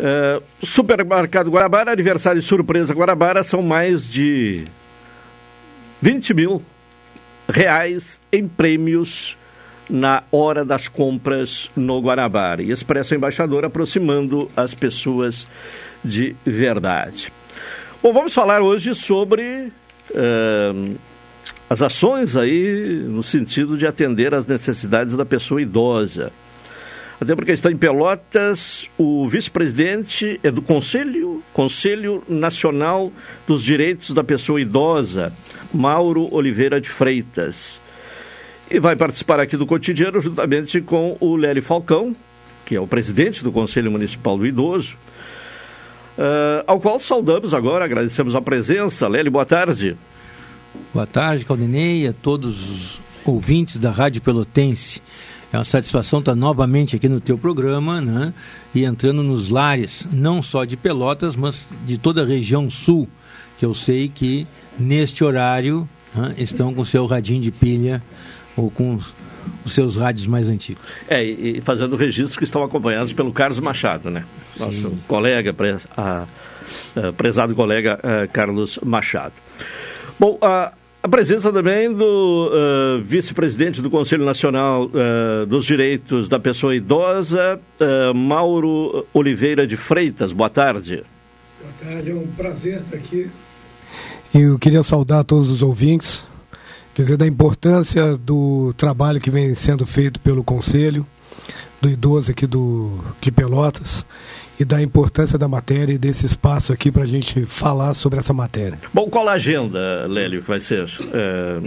[0.00, 4.64] Uh, Supermercado Guarabara, aniversário surpresa Guarabara, são mais de
[6.02, 6.62] 20 mil
[7.48, 9.38] reais em prêmios
[9.88, 12.60] na hora das compras no Guarabara.
[12.60, 15.46] E Expresso Embaixador aproximando as pessoas
[16.04, 17.32] de verdade.
[18.02, 19.72] Bom, vamos falar hoje sobre
[20.10, 20.96] uh,
[21.70, 26.32] as ações aí no sentido de atender às necessidades da pessoa idosa.
[27.20, 33.12] Até porque está em Pelotas o vice-presidente é do Conselho, Conselho Nacional
[33.46, 35.32] dos Direitos da Pessoa Idosa,
[35.72, 37.80] Mauro Oliveira de Freitas.
[38.70, 42.16] E vai participar aqui do cotidiano juntamente com o Lélio Falcão,
[42.64, 44.96] que é o presidente do Conselho Municipal do Idoso,
[46.16, 49.08] uh, ao qual saudamos agora, agradecemos a presença.
[49.08, 49.96] Lélio, boa tarde.
[50.92, 55.02] Boa tarde, Caldenei, a todos os ouvintes da Rádio Pelotense.
[55.52, 58.32] É uma satisfação estar novamente aqui no teu programa, né?
[58.74, 63.06] E entrando nos lares, não só de Pelotas, mas de toda a região sul,
[63.58, 64.46] que eu sei que
[64.78, 68.02] neste horário né, estão com seu radinho de pilha
[68.56, 68.98] ou com
[69.64, 70.82] os seus rádios mais antigos.
[71.08, 74.24] É, e fazendo registro que estão acompanhados pelo Carlos Machado, né?
[74.58, 74.98] Nosso Sim.
[75.08, 75.54] colega,
[75.96, 76.26] a,
[76.96, 79.34] a, prezado colega a, Carlos Machado.
[80.18, 80.72] Bom, a,
[81.02, 87.58] a presença também do uh, vice-presidente do Conselho Nacional uh, dos Direitos da Pessoa Idosa,
[87.80, 90.32] uh, Mauro Oliveira de Freitas.
[90.32, 91.02] Boa tarde.
[91.60, 93.28] Boa tarde, é um prazer estar aqui.
[94.34, 96.24] Eu queria saudar todos os ouvintes,
[96.94, 101.06] dizer da importância do trabalho que vem sendo feito pelo Conselho,
[101.82, 104.06] do idoso aqui do, de Pelotas
[104.58, 108.32] e da importância da matéria e desse espaço aqui para a gente falar sobre essa
[108.32, 108.78] matéria.
[108.94, 111.60] Bom, qual a agenda, Lélio, que vai ser é,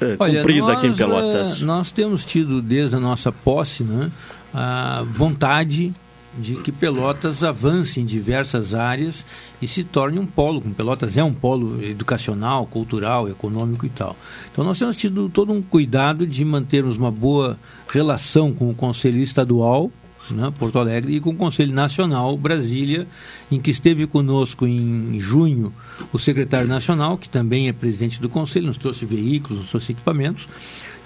[0.00, 1.60] é, Olha, cumprida nós, aqui em Pelotas?
[1.60, 4.10] É, nós temos tido, desde a nossa posse, né,
[4.54, 5.92] a vontade
[6.38, 9.26] de que Pelotas avance em diversas áreas
[9.60, 14.16] e se torne um polo, como Pelotas é um polo educacional, cultural, econômico e tal.
[14.50, 17.58] Então nós temos tido todo um cuidado de mantermos uma boa
[17.88, 19.90] relação com o Conselho Estadual,
[20.34, 23.06] né, Porto Alegre, e com o Conselho Nacional Brasília,
[23.50, 25.72] em que esteve conosco em junho
[26.12, 30.48] o secretário nacional, que também é presidente do Conselho, nos trouxe veículos, nos trouxe equipamentos,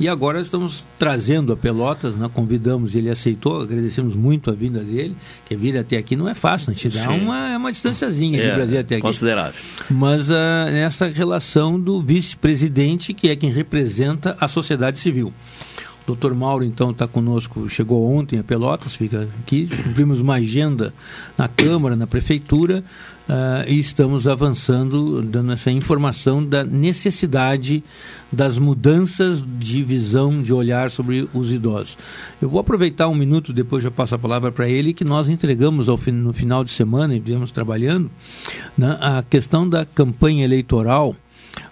[0.01, 5.15] e agora estamos trazendo a Pelotas, né, convidamos, ele aceitou, agradecemos muito a vinda dele,
[5.47, 8.49] que vir até aqui não é fácil, a gente dá uma, é uma distânciazinha é,
[8.49, 9.03] de Brasília até aqui.
[9.03, 9.61] Considerável.
[9.90, 10.32] Mas uh,
[10.73, 15.32] nessa relação do vice-presidente, que é quem representa a sociedade civil.
[16.06, 19.64] Doutor Mauro, então, está conosco, chegou ontem a Pelotas, fica aqui.
[19.64, 20.92] Vimos uma agenda
[21.38, 22.82] na Câmara, na Prefeitura,
[23.28, 27.84] uh, e estamos avançando, dando essa informação da necessidade
[28.32, 31.96] das mudanças de visão, de olhar sobre os idosos.
[32.40, 35.88] Eu vou aproveitar um minuto, depois já passo a palavra para ele, que nós entregamos
[35.88, 38.10] ao, no final de semana, e viemos trabalhando,
[38.76, 41.14] né, a questão da campanha eleitoral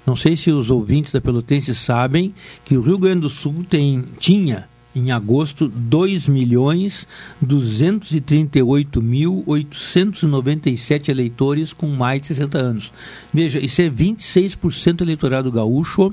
[0.06, 2.34] não sei se os ouvintes da Pelotense sabem
[2.64, 7.06] que o Rio Grande do Sul tem, tinha em agosto 2 milhões
[7.40, 12.92] 238 mil 897 eleitores com mais de 60 anos.
[13.32, 16.12] Veja, isso é 26% do eleitorado gaúcho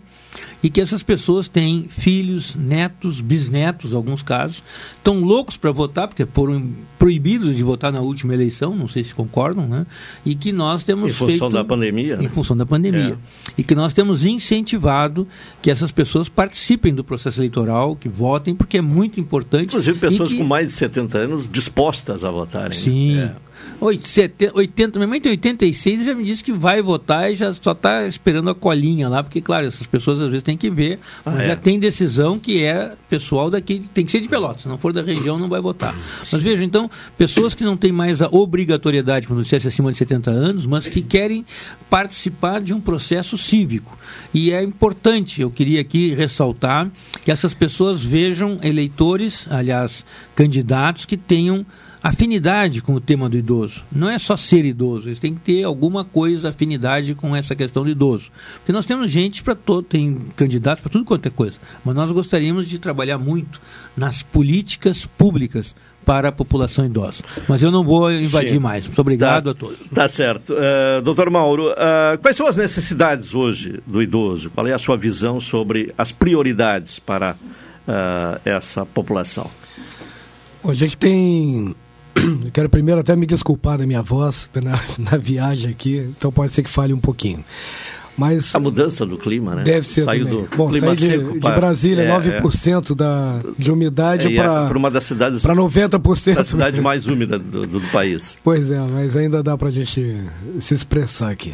[0.63, 4.63] e que essas pessoas têm filhos, netos, bisnetos, alguns casos,
[4.95, 9.13] estão loucos para votar, porque foram proibidos de votar na última eleição, não sei se
[9.13, 9.85] concordam, né?
[10.25, 12.15] E que nós temos Em função feito, da pandemia.
[12.15, 12.29] Em né?
[12.29, 13.17] função da pandemia.
[13.57, 15.27] E que nós temos incentivado
[15.61, 19.65] que essas pessoas participem do processo eleitoral, que votem, porque é muito importante.
[19.65, 22.77] Inclusive pessoas que, com mais de 70 anos dispostas a votarem.
[22.77, 22.83] né?
[22.83, 23.19] Sim.
[23.19, 23.46] É.
[23.79, 27.53] 80, 80, minha mãe tem 86 e já me disse que vai votar e já
[27.53, 30.99] só está esperando a colinha lá, porque, claro, essas pessoas às vezes têm que ver,
[31.25, 31.47] Ah, mas é.
[31.47, 34.91] já tem decisão que é pessoal daqui, tem que ser de Pelotas, se não for
[34.91, 35.95] da região não vai votar.
[36.31, 40.31] Mas veja, então, pessoas que não têm mais a obrigatoriedade, quando dissesse acima de 70
[40.31, 41.45] anos, mas que querem
[41.89, 43.97] participar de um processo cívico.
[44.33, 46.89] E é importante, eu queria aqui ressaltar,
[47.23, 50.03] que essas pessoas vejam eleitores, aliás,
[50.35, 51.65] candidatos que tenham
[52.07, 53.83] afinidade com o tema do idoso.
[53.91, 57.83] Não é só ser idoso, eles têm que ter alguma coisa, afinidade com essa questão
[57.83, 58.29] do idoso.
[58.55, 61.57] Porque nós temos gente para todo, tem candidatos para tudo quanto é coisa.
[61.83, 63.59] Mas nós gostaríamos de trabalhar muito
[63.95, 65.75] nas políticas públicas
[66.05, 67.21] para a população idosa.
[67.49, 68.59] Mas eu não vou invadir Sim.
[68.59, 68.85] mais.
[68.85, 69.77] Muito obrigado Tá- a todos.
[69.93, 70.53] Tá certo.
[70.53, 74.49] Uh, doutor Mauro, uh, quais são as necessidades hoje do idoso?
[74.51, 79.49] Qual é a sua visão sobre as prioridades para uh, essa população?
[80.63, 81.75] A gente tem.
[82.45, 84.79] Eu quero primeiro até me desculpar da minha voz na,
[85.11, 87.43] na viagem aqui, então pode ser que fale um pouquinho.
[88.17, 89.63] Mas A mudança do clima, né?
[89.63, 90.41] deve ser Saiu também.
[90.43, 94.77] do Bom, clima de, de Brasília, é, 9% da, de umidade É, é para para
[94.77, 96.35] uma das cidades para 90%.
[96.39, 98.35] a cidade mais úmida do, do- do país.
[98.43, 100.17] Pois é, mas ainda dá para a gente
[100.59, 101.53] se expressar aqui.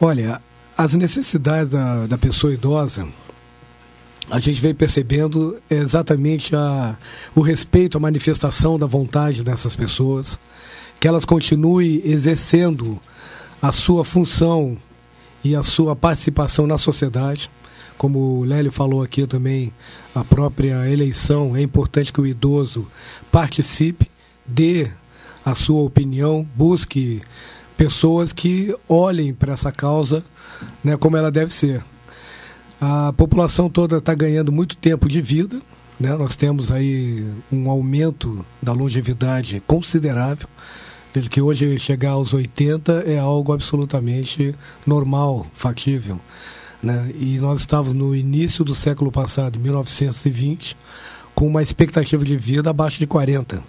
[0.00, 0.40] Olha,
[0.76, 3.04] as necessidades da, da pessoa idosa,
[4.30, 6.96] a gente vem percebendo exatamente a,
[7.34, 10.38] o respeito à manifestação da vontade dessas pessoas,
[11.00, 12.98] que elas continuem exercendo
[13.60, 14.76] a sua função
[15.42, 17.50] e a sua participação na sociedade.
[17.96, 19.72] Como o Lélio falou aqui também,
[20.14, 22.86] a própria eleição, é importante que o idoso
[23.32, 24.10] participe,
[24.46, 24.90] dê
[25.44, 27.22] a sua opinião, busque
[27.76, 30.22] pessoas que olhem para essa causa
[30.82, 31.82] né, como ela deve ser.
[32.80, 35.60] A população toda está ganhando muito tempo de vida,
[35.98, 36.14] né?
[36.16, 40.46] nós temos aí um aumento da longevidade considerável.
[41.12, 44.54] Veja que hoje chegar aos 80 é algo absolutamente
[44.86, 46.20] normal, factível.
[46.80, 47.10] Né?
[47.18, 50.76] E nós estávamos no início do século passado, 1920,
[51.34, 53.60] com uma expectativa de vida abaixo de 40.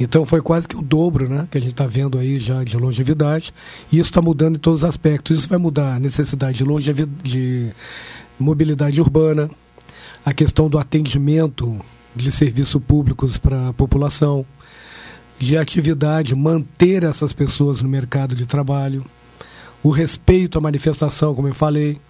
[0.00, 2.76] Então foi quase que o dobro né, que a gente está vendo aí já de
[2.76, 3.54] longevidade.
[3.90, 5.38] E isso está mudando em todos os aspectos.
[5.38, 7.70] Isso vai mudar a necessidade de, longevi- de
[8.38, 9.50] mobilidade urbana,
[10.24, 11.78] a questão do atendimento
[12.14, 14.44] de serviços públicos para a população,
[15.38, 19.04] de atividade, manter essas pessoas no mercado de trabalho,
[19.82, 22.00] o respeito à manifestação, como eu falei,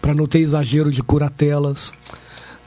[0.00, 1.92] para não ter exagero de curatelas,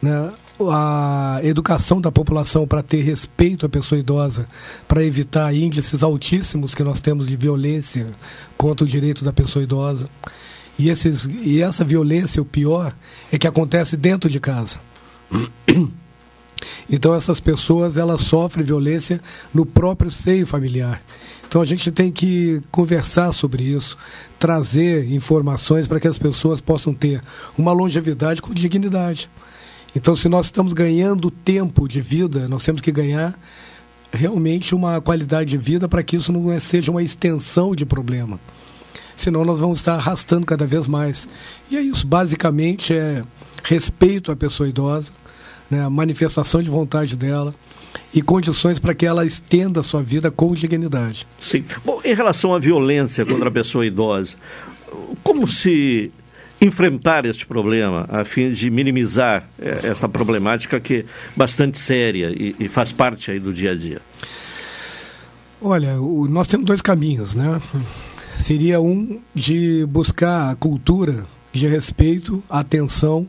[0.02, 0.32] né?
[0.70, 4.48] A educação da população para ter respeito à pessoa idosa,
[4.88, 8.08] para evitar índices altíssimos que nós temos de violência
[8.58, 10.10] contra o direito da pessoa idosa.
[10.78, 12.96] E, esses, e essa violência, o pior,
[13.32, 14.80] é que acontece dentro de casa.
[16.90, 19.20] Então essas pessoas elas sofrem violência
[19.54, 21.02] no próprio seio familiar.
[21.46, 23.98] Então a gente tem que conversar sobre isso,
[24.40, 27.22] trazer informações para que as pessoas possam ter
[27.58, 29.30] uma longevidade com dignidade.
[29.96, 33.38] Então se nós estamos ganhando tempo de vida, nós temos que ganhar
[34.12, 38.40] realmente uma qualidade de vida para que isso não é- seja uma extensão de problema.
[39.16, 41.28] Senão nós vamos estar arrastando cada vez mais.
[41.70, 43.24] E é isso, basicamente é
[43.64, 45.12] respeito à pessoa idosa,
[45.70, 47.54] né, manifestação de vontade dela
[48.14, 51.28] e condições para que ela estenda a sua vida com dignidade.
[51.40, 51.64] Sim.
[51.86, 54.36] Bom, em relação à violência contra a pessoa idosa,
[55.24, 56.12] como se
[56.66, 62.56] enfrentar este problema a fim de minimizar eh, esta problemática que é bastante séria e,
[62.60, 64.00] e faz parte aí do dia a dia?
[65.62, 67.62] Olha, o- nós temos dois caminhos, né?
[68.38, 73.28] Seria um de buscar a cultura de respeito, atenção,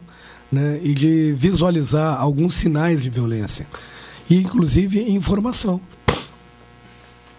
[0.50, 0.80] né?
[0.82, 3.66] E de visualizar alguns sinais de violência.
[4.28, 5.80] E, inclusive, informação.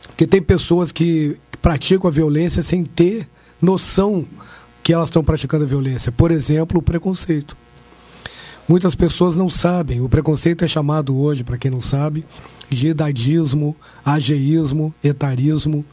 [0.08, 3.28] Porque tem pessoas que praticam a violência sem ter
[3.62, 4.26] noção
[4.86, 6.12] que elas estão praticando violência.
[6.12, 7.58] Por exemplo, o preconceito.
[8.70, 10.00] Muitas pessoas não sabem.
[10.00, 12.24] O preconceito é chamado hoje, para quem não sabe,
[12.70, 13.76] de idadismo,
[14.06, 15.84] ageísmo, etarismo.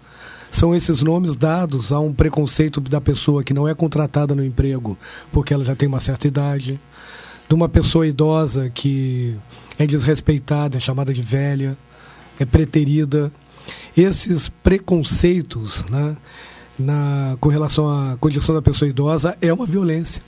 [0.50, 4.98] São esses nomes dados a um preconceito da pessoa que não é contratada no emprego
[5.32, 6.78] porque ela já tem uma certa idade,
[7.48, 9.34] de uma pessoa idosa que
[9.78, 11.78] é desrespeitada, é chamada de velha,
[12.38, 13.32] é preterida.
[13.96, 16.14] Esses preconceitos né,
[16.78, 20.22] na, com relação à condição da pessoa idosa é uma violência.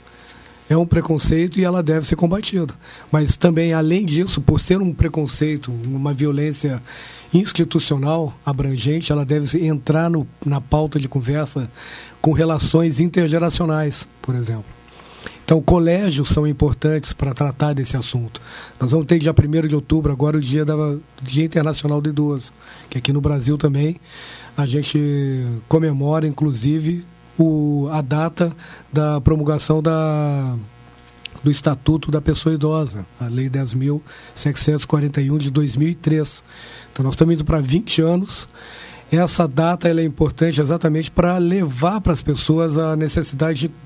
[0.67, 2.73] É um preconceito e ela deve ser combatida.
[3.11, 6.81] Mas também, além disso, por ser um preconceito, uma violência
[7.31, 11.69] institucional abrangente, ela deve entrar no, na pauta de conversa
[12.19, 14.75] com relações intergeracionais, por exemplo.
[15.43, 18.41] Então, colégios são importantes para tratar desse assunto.
[18.79, 20.73] Nós vamos ter dia 1 de outubro, agora o dia, da,
[21.21, 22.51] dia Internacional do Idoso,
[22.89, 23.97] que aqui no Brasil também
[24.57, 27.05] a gente comemora, inclusive,
[27.37, 28.55] o, a data
[28.91, 30.55] da promulgação da,
[31.43, 36.43] do Estatuto da Pessoa Idosa, a Lei 10.741 de 2003.
[36.91, 38.47] Então, nós estamos indo para 20 anos.
[39.11, 43.85] Essa data é importante exatamente para levar para as pessoas a necessidade de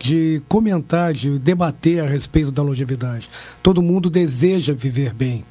[0.00, 3.28] de comentar, de debater a respeito da longevidade.
[3.62, 5.44] Todo mundo deseja viver bem,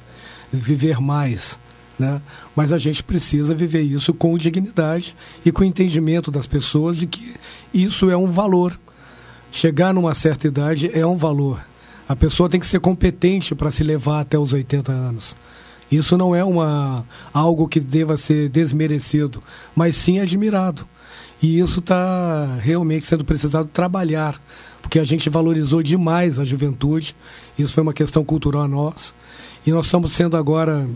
[0.52, 1.56] viver mais.
[2.00, 2.18] Né?
[2.56, 5.14] Mas a gente precisa viver isso com dignidade
[5.44, 7.34] e com entendimento das pessoas de que
[7.74, 8.80] isso é um valor.
[9.52, 11.62] Chegar numa certa idade é um valor.
[12.08, 15.36] A pessoa tem que ser competente para se levar até os 80 anos.
[15.92, 17.04] Isso não é uma,
[17.34, 19.42] algo que deva ser desmerecido,
[19.76, 20.88] mas sim admirado.
[21.42, 24.40] E isso está realmente sendo precisado trabalhar,
[24.80, 27.14] porque a gente valorizou demais a juventude,
[27.58, 29.12] isso foi uma questão cultural nós,
[29.66, 30.88] e nós estamos sendo agora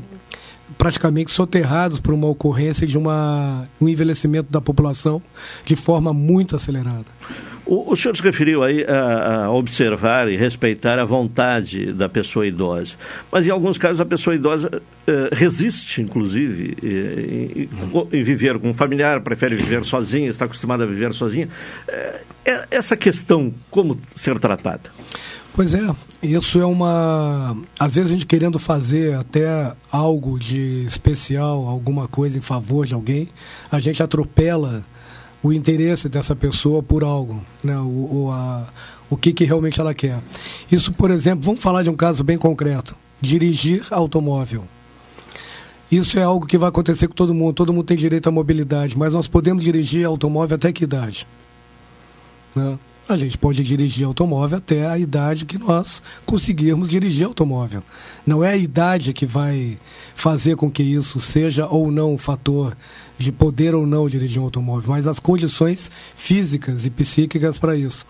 [0.77, 5.23] praticamente soterrados por uma ocorrência de uma, um envelhecimento da população
[5.65, 7.07] de forma muito acelerada.
[7.67, 12.47] O, o senhor se referiu aí a, a, observar e respeitar a vontade da pessoa
[12.47, 12.97] idosa,
[13.33, 17.69] mas em alguns casos a pessoa idosa eh, resiste, inclusive, em,
[18.13, 21.49] em, viver com um familiar, prefere viver sozinha, está acostumada a viver sozinha.
[21.89, 24.91] Eh, é, essa questão, como ser tratada?
[25.55, 27.57] Pois é, isso é uma.
[27.79, 32.93] Às vezes a gente querendo fazer até algo de especial, alguma coisa em favor de
[32.93, 33.29] alguém,
[33.71, 34.85] a gente atropela
[35.41, 37.79] o interesse dessa pessoa por algo, né?
[37.79, 38.67] o, o, a,
[39.09, 40.19] o que, que realmente ela quer.
[40.73, 44.65] Isso, por exemplo, vamos falar de um caso bem concreto: dirigir automóvel.
[45.89, 47.55] Isso é algo que vai acontecer com todo mundo.
[47.55, 51.29] Todo mundo tem direito à mobilidade, mas nós podemos dirigir automóvel até que idade?
[52.57, 52.77] Né?
[53.07, 57.83] A gente pode dirigir automóvel até a idade que nós conseguirmos dirigir automóvel.
[58.27, 59.77] Não é a idade que vai
[60.15, 62.75] fazer com que isso seja ou não um fator
[63.19, 68.07] de poder ou não dirigir um automóvel, mas as condições físicas e psíquicas para isso.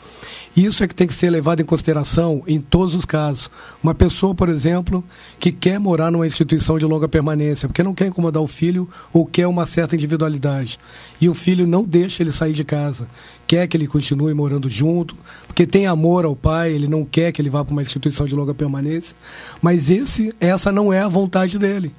[0.57, 3.51] Isso é que tem que ser levado em consideração em todos os casos.
[3.83, 5.05] Uma pessoa, por exemplo,
[5.41, 9.27] que quer morar numa instituição de longa permanência, porque não quer incomodar o filho ou
[9.27, 10.79] quer uma certa individualidade,
[11.21, 13.09] e o filho não deixa ele sair de casa,
[13.55, 15.15] quer que ele continue morando junto,
[15.47, 18.35] porque tem amor ao pai, ele não quer que ele vá para uma instituição de
[18.35, 19.17] longa permanência,
[19.63, 21.93] mas esse, essa não é a vontade dele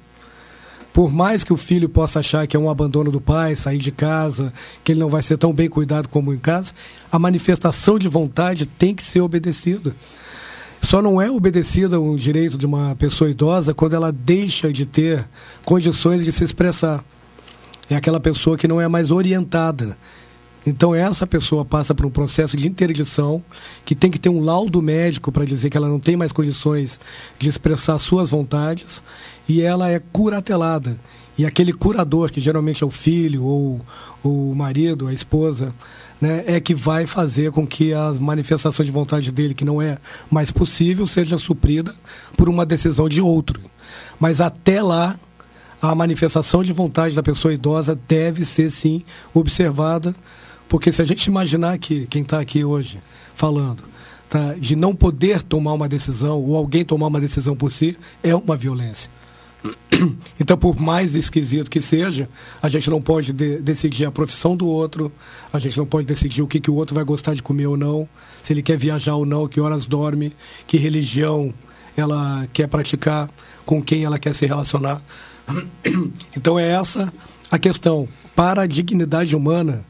[0.92, 3.92] por mais que o filho possa achar que é um abandono do pai, sair de
[3.92, 4.50] casa,
[4.82, 6.72] que ele não vai ser tão bem cuidado como em casa,
[7.12, 9.94] a manifestação de vontade tem que ser obedecida.
[10.80, 15.28] Só não é obedecida o direito de uma pessoa idosa quando ela deixa de ter
[15.66, 17.04] condições de se expressar.
[17.90, 19.98] É aquela pessoa que não é mais orientada.
[20.66, 23.42] Então essa pessoa passa por um processo de interdição,
[23.84, 27.00] que tem que ter um laudo médico para dizer que ela não tem mais condições
[27.38, 29.02] de expressar suas vontades,
[29.48, 30.98] e ela é curatelada.
[31.38, 33.80] E aquele curador, que geralmente é o filho ou,
[34.24, 35.72] o marido, a esposa,
[36.20, 39.98] né, é que vai fazer com que a manifestação de vontade dele, que não é
[40.30, 41.94] mais possível, seja suprida
[42.36, 43.60] por uma decisão de outro.
[44.18, 45.16] Mas até lá,
[45.80, 50.14] a manifestação de vontade da pessoa idosa deve ser sim observada,
[50.68, 53.00] porque se a gente imaginar que quem está aqui hoje
[53.34, 53.82] falando
[54.28, 58.34] tá, de não poder tomar uma decisão ou alguém tomar uma decisão por si, é
[58.34, 59.10] uma violência.
[60.38, 62.28] Então, por mais esquisito que seja,
[62.62, 65.10] a gente não pode de decidir a profissão do outro,
[65.50, 67.76] a gente não pode decidir o que, que o outro vai gostar de comer ou
[67.76, 68.06] não,
[68.42, 70.34] se ele quer viajar ou não, que horas dorme,
[70.66, 71.54] que religião
[71.96, 73.30] ela quer praticar,
[73.64, 75.00] com quem ela quer se relacionar.
[76.36, 77.10] Então, é essa
[77.50, 78.06] a questão.
[78.34, 79.82] Para a dignidade humana,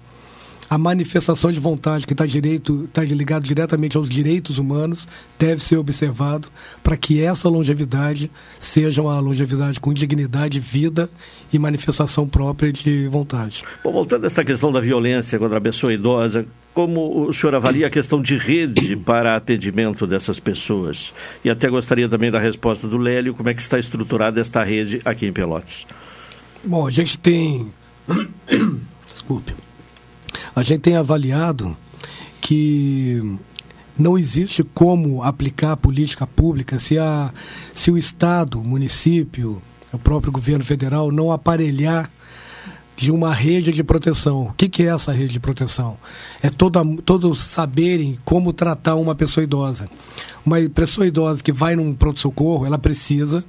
[0.68, 5.06] a manifestação de vontade que está direito tá ligado diretamente aos direitos humanos
[5.38, 6.48] deve ser observado
[6.82, 11.08] para que essa longevidade seja uma longevidade com dignidade, vida
[11.52, 13.64] e manifestação própria de vontade.
[13.82, 17.86] Bom, voltando a esta questão da violência contra a pessoa idosa, como o senhor avalia
[17.86, 21.12] a questão de rede para atendimento dessas pessoas?
[21.44, 25.00] E até gostaria também da resposta do Lélio, como é que está estruturada esta rede
[25.04, 25.86] aqui em Pelotas?
[26.64, 27.72] Bom, a gente tem.
[29.06, 29.65] Desculpe
[30.56, 31.76] a gente tem avaliado
[32.40, 33.38] que
[33.98, 37.30] não existe como aplicar a política pública se, a,
[37.74, 39.60] se o Estado, o município,
[39.92, 42.10] o próprio governo federal não aparelhar
[42.96, 44.44] de uma rede de proteção.
[44.44, 45.98] O que, que é essa rede de proteção?
[46.42, 49.90] É toda, todos saberem como tratar uma pessoa idosa.
[50.44, 53.44] Uma pessoa idosa que vai num pronto-socorro, ela precisa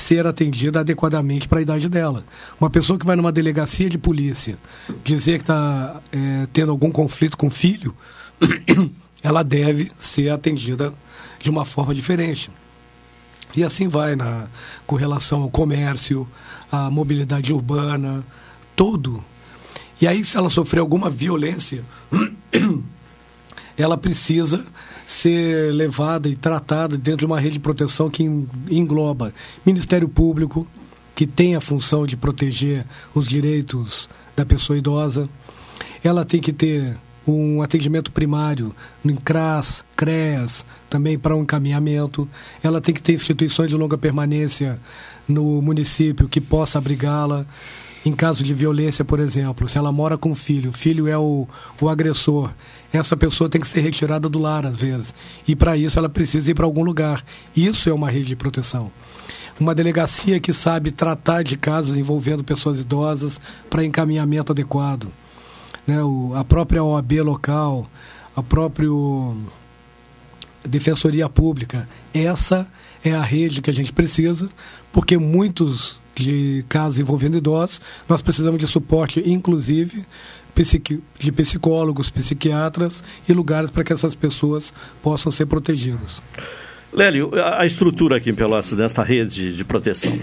[0.00, 2.24] ser atendida adequadamente para a idade dela.
[2.60, 4.58] Uma pessoa que vai numa delegacia de polícia
[5.04, 7.94] dizer que está é, tendo algum conflito com o filho,
[9.22, 10.92] ela deve ser atendida
[11.38, 12.50] de uma forma diferente.
[13.54, 14.46] E assim vai na,
[14.86, 16.26] com relação ao comércio,
[16.70, 18.24] à mobilidade urbana,
[18.76, 19.22] todo.
[20.00, 21.84] E aí, se ela sofrer alguma violência,
[23.76, 24.64] ela precisa
[25.10, 29.34] ser levada e tratada dentro de uma rede de proteção que engloba
[29.66, 30.64] Ministério Público,
[31.16, 35.28] que tem a função de proteger os direitos da pessoa idosa.
[36.04, 36.96] Ela tem que ter
[37.26, 38.72] um atendimento primário
[39.02, 42.28] no CRAS, CREAS, também para um encaminhamento.
[42.62, 44.78] Ela tem que ter instituições de longa permanência
[45.26, 47.44] no município que possa abrigá-la
[48.04, 51.18] em caso de violência, por exemplo, se ela mora com o filho, o filho é
[51.18, 51.46] o,
[51.80, 52.50] o agressor,
[52.92, 55.14] essa pessoa tem que ser retirada do lar, às vezes.
[55.46, 57.22] E para isso ela precisa ir para algum lugar.
[57.54, 58.90] Isso é uma rede de proteção.
[59.58, 65.08] Uma delegacia que sabe tratar de casos envolvendo pessoas idosas para encaminhamento adequado.
[65.86, 66.02] Né?
[66.02, 67.86] O, a própria OAB local,
[68.34, 68.88] a própria
[70.64, 71.86] Defensoria Pública.
[72.14, 72.66] Essa
[73.04, 74.48] é a rede que a gente precisa,
[74.90, 80.04] porque muitos de casos envolvendo idosos, nós precisamos de suporte, inclusive
[81.18, 84.72] de psicólogos, psiquiatras e lugares para que essas pessoas
[85.02, 86.22] possam ser protegidas.
[86.92, 90.18] Lélio, a estrutura aqui em Pelotas desta rede de proteção.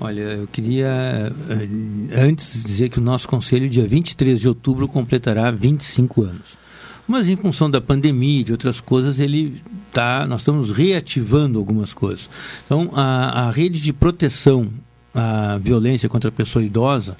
[0.00, 5.50] Olha, eu queria eh, antes dizer que o nosso conselho, dia 23 de outubro, completará
[5.50, 6.62] 25 anos.
[7.06, 9.60] Mas em função da pandemia e de outras coisas, ele
[9.92, 12.28] tá, nós estamos reativando algumas coisas.
[12.64, 14.72] Então, a, a rede de proteção
[15.14, 17.16] a violência contra a pessoa idosa,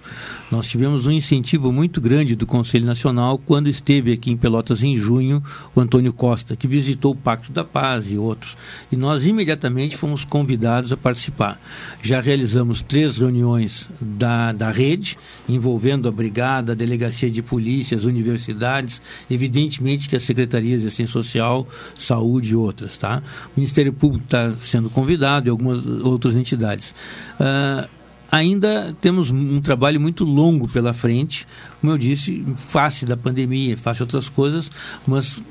[0.50, 4.96] nós tivemos um incentivo muito grande do Conselho Nacional quando esteve aqui em Pelotas em
[4.96, 5.42] junho
[5.74, 8.56] o Antônio Costa, que visitou o Pacto da Paz e outros.
[8.90, 11.60] E nós imediatamente fomos convidados a participar.
[12.02, 18.04] Já realizamos três reuniões da, da rede, envolvendo a Brigada, a Delegacia de Polícia, as
[18.04, 19.00] universidades,
[19.30, 22.96] evidentemente que as secretarias de Assistência Social, Saúde e outras.
[22.96, 23.22] Tá?
[23.48, 26.94] O Ministério Público está sendo convidado e algumas outras entidades.
[27.38, 27.81] Uh,
[28.32, 31.46] ainda temos um trabalho muito longo pela frente,
[31.82, 34.70] como eu disse, face da pandemia, face outras coisas,
[35.06, 35.42] mas uh,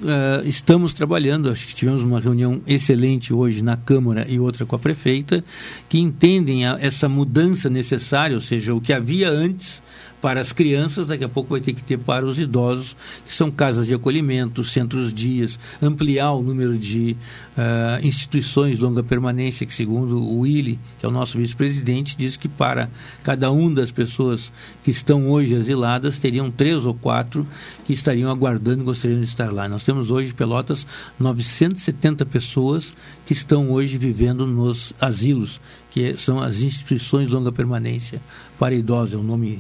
[0.46, 1.52] estamos trabalhando.
[1.52, 5.44] Acho que tivemos uma reunião excelente hoje na Câmara e outra com a prefeita,
[5.88, 9.80] que entendem a, essa mudança necessária, ou seja, o que havia antes
[10.22, 12.96] para as crianças, daqui a pouco vai ter que ter para os idosos,
[13.28, 17.18] que são casas de acolhimento, centros dias, ampliar o número de
[17.58, 22.38] uh, instituições de longa permanência, que segundo o Willi, que é o nosso vice-presidente, diz
[22.38, 22.90] que para
[23.24, 24.54] cada uma das pessoas
[24.84, 27.48] que estão hoje asiladas, teriam três ou quatro
[27.86, 29.68] que estariam aguardando e gostariam de estar lá.
[29.68, 30.86] Nós temos hoje, Pelotas,
[31.20, 32.94] 970 pessoas
[33.26, 38.22] que estão hoje vivendo nos asilos, que são as instituições de longa permanência
[38.60, 39.60] para idosos, é o nome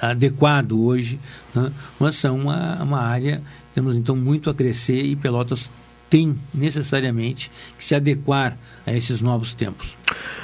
[0.00, 1.18] adequado hoje,
[1.54, 1.72] né?
[1.98, 3.42] mas são uma, uma área,
[3.74, 5.68] temos então muito a crescer e Pelotas
[6.08, 9.96] tem necessariamente que se adequar a esses novos tempos.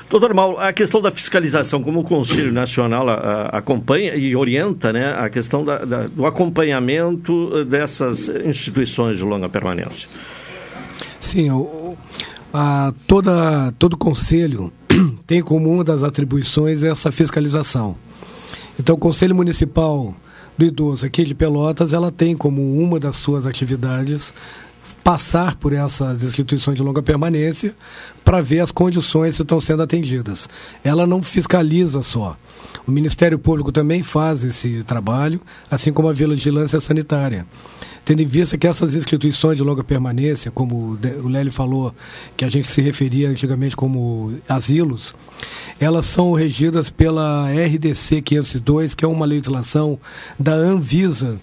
[0.08, 4.90] Doutor Mauro, a questão da fiscalização, como o Conselho Nacional a, a, acompanha e orienta
[4.94, 10.08] né, a questão da, da, do acompanhamento dessas instituições de longa permanência.
[11.20, 11.98] Sim, o,
[12.50, 14.72] a, toda, todo Conselho
[15.26, 17.94] tem como uma das atribuições essa fiscalização.
[18.78, 20.14] Então, o Conselho Municipal
[20.56, 24.32] do Idoso aqui de Pelotas, ela tem como uma das suas atividades
[25.02, 27.74] passar por essas instituições de longa permanência
[28.24, 30.48] para ver as condições que estão sendo atendidas.
[30.84, 32.36] Ela não fiscaliza só.
[32.88, 37.44] O Ministério Público também faz esse trabalho, assim como a vigilância sanitária.
[38.02, 41.94] Tendo em vista que essas instituições de longa permanência, como o Lélio falou,
[42.34, 45.14] que a gente se referia antigamente como asilos,
[45.78, 50.00] elas são regidas pela RDC 502, que é uma legislação
[50.40, 51.38] da Anvisa,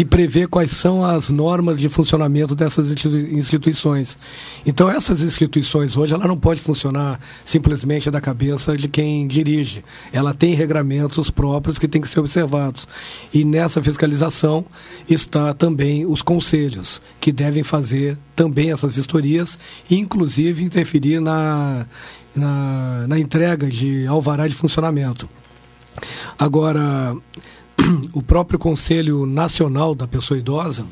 [0.00, 4.16] que prevê quais são as normas de funcionamento dessas instituições.
[4.64, 9.84] Então, essas instituições hoje, ela não pode funcionar simplesmente da cabeça de quem dirige.
[10.10, 12.88] Ela tem regramentos próprios que têm que ser observados.
[13.30, 14.64] E nessa fiscalização
[15.06, 19.58] está também os conselhos, que devem fazer também essas vistorias
[19.90, 21.84] e, inclusive, interferir na,
[22.34, 25.28] na, na entrega de alvará de funcionamento.
[26.38, 27.14] Agora,
[28.12, 30.84] o próprio Conselho Nacional da Pessoa Idosa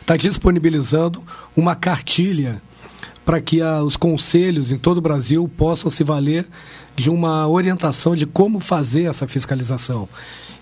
[0.00, 1.22] está disponibilizando
[1.56, 2.60] uma cartilha
[3.24, 6.46] para que a, os conselhos em todo o Brasil possam se valer
[6.96, 10.08] de uma orientação de como fazer essa fiscalização.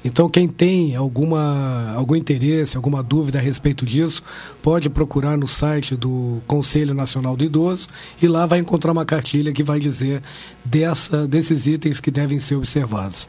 [0.04, 4.22] Então, quem tem alguma, algum interesse, alguma dúvida a respeito disso,
[4.62, 7.88] pode procurar no site do Conselho Nacional do Idoso
[8.22, 10.22] e lá vai encontrar uma cartilha que vai dizer
[10.64, 13.28] dessa, desses itens que devem ser observados.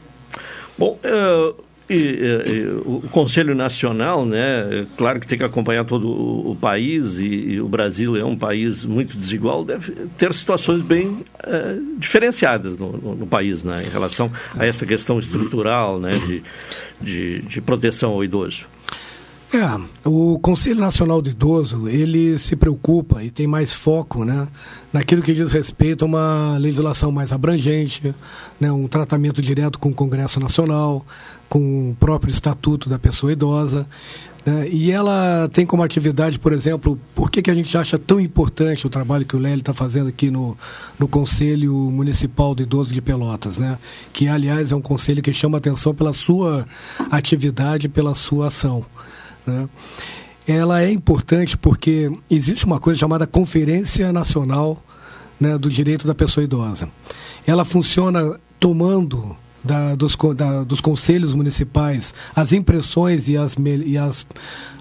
[0.77, 6.07] Bom, uh e, e, e, o Conselho Nacional, né, claro que tem que acompanhar todo
[6.07, 10.82] o, o país e, e, o Brasil é um país muito desigual, deve ter situações
[10.82, 16.11] bem é, diferenciadas no, no, no, país, né, em relação a esta questão estrutural, né,
[16.11, 16.44] de,
[17.02, 18.68] de, de proteção ao idoso.
[19.52, 24.48] É, o Conselho Nacional do Idoso, ele se preocupa e tem mais foco, né,
[24.94, 28.14] naquilo que diz respeito a uma legislação mais abrangente,
[28.60, 31.03] né, um tratamento direto com o Congresso Nacional,
[31.49, 33.88] com o próprio estatuto da pessoa idosa.
[34.45, 34.69] Né?
[34.69, 38.85] E ela tem como atividade, por exemplo, por que, que a gente acha tão importante
[38.85, 40.55] o trabalho que o Lélio está fazendo aqui no,
[40.97, 43.77] no Conselho Municipal do Idoso de Pelotas, né?
[44.13, 46.65] que aliás é um conselho que chama atenção pela sua
[47.11, 48.85] atividade, pela sua ação.
[49.45, 49.67] Né?
[50.47, 54.81] Ela é importante porque existe uma coisa chamada Conferência Nacional
[55.39, 56.89] né, do Direito da Pessoa Idosa.
[57.45, 59.35] Ela funciona tomando
[59.70, 63.56] da, dos, da, dos conselhos municipais as impressões e, as,
[63.86, 64.26] e as,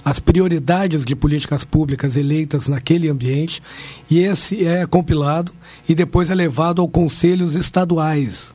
[0.02, 3.62] as prioridades de políticas públicas eleitas naquele ambiente,
[4.10, 5.52] e esse é compilado
[5.86, 8.54] e depois é levado aos conselhos estaduais.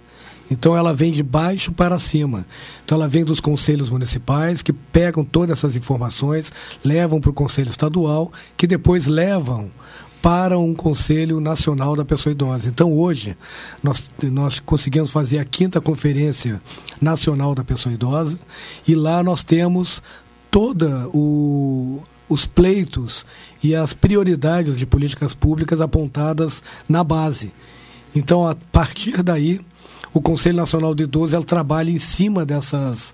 [0.50, 2.46] Então ela vem de baixo para cima.
[2.84, 6.52] Então ela vem dos conselhos municipais que pegam todas essas informações,
[6.84, 9.70] levam para o conselho estadual, que depois levam
[10.24, 12.70] para um Conselho Nacional da Pessoa Idosa.
[12.70, 13.36] Então, hoje,
[13.84, 16.62] nós, nós conseguimos fazer a quinta Conferência
[17.02, 18.40] Nacional da Pessoa Idosa
[18.88, 20.02] e lá nós temos
[20.50, 23.26] toda o, os pleitos
[23.62, 27.52] e as prioridades de políticas públicas apontadas na base.
[28.16, 29.60] Então, a partir daí,
[30.14, 33.14] o Conselho Nacional de Idoso ela trabalha em cima dessas,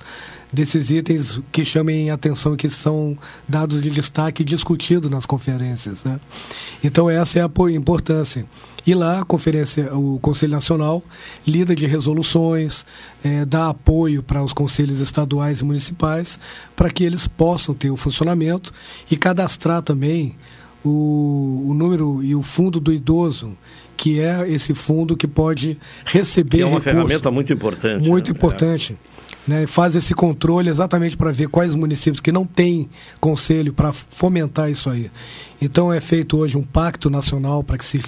[0.51, 3.17] desses itens que chamem atenção e que são
[3.47, 6.03] dados de destaque e discutidos nas conferências.
[6.03, 6.19] Né?
[6.83, 8.45] Então, essa é a importância.
[8.85, 11.03] E lá, a conferência, o Conselho Nacional
[11.45, 12.85] lida de resoluções,
[13.23, 16.39] é, dá apoio para os conselhos estaduais e municipais
[16.75, 18.73] para que eles possam ter o funcionamento
[19.11, 20.35] e cadastrar também
[20.83, 23.55] o, o número e o fundo do idoso
[23.95, 26.57] que é esse fundo que pode receber.
[26.57, 26.95] Que é uma recurso.
[26.95, 28.07] ferramenta muito importante.
[28.07, 28.37] Muito né?
[28.37, 28.97] importante.
[29.15, 29.18] É.
[29.49, 29.65] Né?
[29.65, 32.87] Faz esse controle exatamente para ver quais municípios que não têm
[33.19, 35.09] conselho para fomentar isso aí.
[35.59, 37.99] Então é feito hoje um pacto nacional para que se,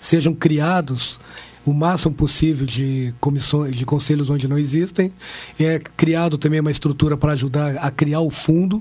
[0.00, 1.18] sejam criados
[1.66, 5.12] o máximo possível de comissões, de conselhos onde não existem.
[5.58, 8.80] É criado também uma estrutura para ajudar a criar o fundo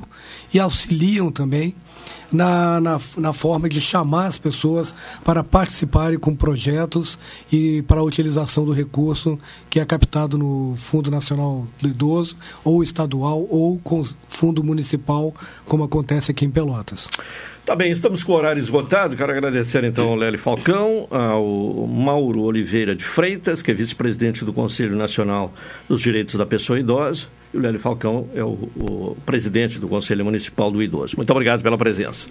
[0.54, 1.74] e auxiliam também
[2.34, 4.94] na, na, na, forma de chamar as pessoas
[5.24, 7.18] para participarem com projetos
[7.52, 9.40] e para a utilização do recurso
[9.70, 15.34] que é captado no Fundo Nacional do Idoso, ou estadual, ou com fundo municipal,
[15.66, 17.10] como acontece aqui em Pelotas.
[17.66, 19.16] Tá bem, estamos com o horário esgotado.
[19.16, 24.52] Quero agradecer então ao Lélio Falcão, ao Mauro Oliveira de Freitas, que é vice-presidente do
[24.52, 25.54] Conselho Nacional
[25.88, 30.26] dos Direitos da Pessoa Idosa e o Lélio Falcão é o, o presidente do Conselho
[30.26, 31.16] Municipal do Idoso.
[31.18, 32.28] Muito obrigado pela presença.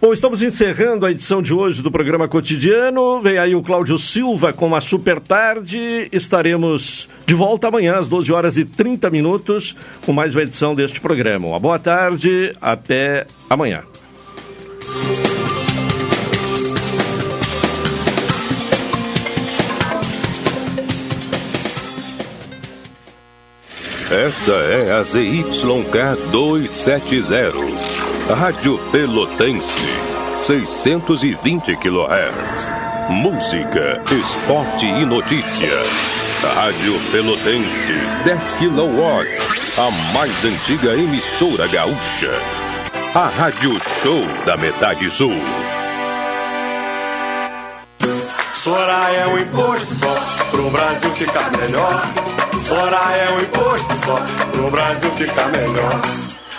[0.00, 3.20] Bom, estamos encerrando a edição de hoje do programa cotidiano.
[3.20, 6.08] Vem aí o Cláudio Silva com a super tarde.
[6.12, 9.74] Estaremos de volta amanhã às 12 horas e 30 minutos
[10.06, 11.48] com mais uma edição deste programa.
[11.48, 13.82] Uma boa tarde, até amanhã.
[24.10, 27.52] Esta é a ZYK 270,
[28.34, 29.86] Rádio Pelotense,
[30.40, 32.70] 620 kHz.
[33.10, 35.82] Música, esporte e notícia.
[36.54, 39.26] Rádio Pelotense, 10 kW,
[39.76, 42.32] a mais antiga emissora gaúcha.
[43.14, 45.34] A Rádio Show da Metade Sul.
[48.54, 50.16] Soraya é um imposto só,
[50.50, 52.37] pro Brasil ficar melhor.
[52.68, 54.16] Fora é um imposto só,
[54.52, 56.00] pro Brasil ficar melhor.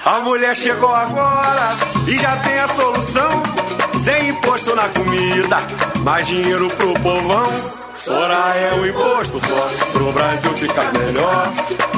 [0.04, 1.76] A mulher chegou agora
[2.08, 3.44] e já tem a solução.
[4.04, 5.58] Sem imposto na comida,
[6.04, 7.48] mais dinheiro pro povão.
[7.96, 11.54] Sora é um imposto só, pro Brasil ficar melhor.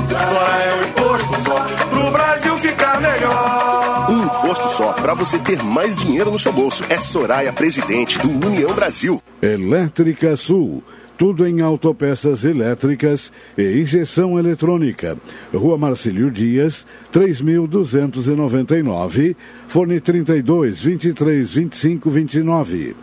[0.10, 4.12] Sora é um imposto só, pro Brasil ficar melhor.
[4.12, 6.84] Um imposto só, para você ter mais dinheiro no seu bolso.
[6.90, 9.24] É Soraya, presidente do União Brasil.
[9.42, 10.84] Elétrica Sul
[11.22, 15.16] Tudo em autopeças elétricas e injeção eletrônica.
[15.54, 19.38] Rua Marcílio Dias, 3299,
[19.68, 22.96] fone 32 23 25 29.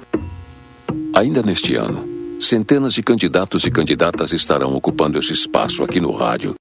[1.14, 2.08] Ainda neste ano,
[2.40, 6.56] centenas de candidatos e candidatas estarão ocupando esse espaço aqui no rádio,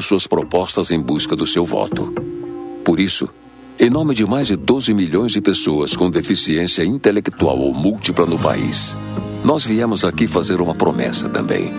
[0.00, 2.14] suas propostas em busca do seu voto.
[2.84, 3.28] Por isso,
[3.80, 8.38] em nome de mais de 12 milhões de pessoas com deficiência intelectual ou múltipla no
[8.38, 8.96] país,
[9.46, 11.72] nós viemos aqui fazer uma promessa também.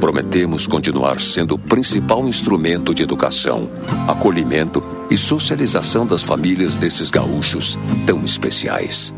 [0.00, 3.70] Prometemos continuar sendo o principal instrumento de educação,
[4.08, 9.14] acolhimento e socialização das famílias desses gaúchos tão especiais.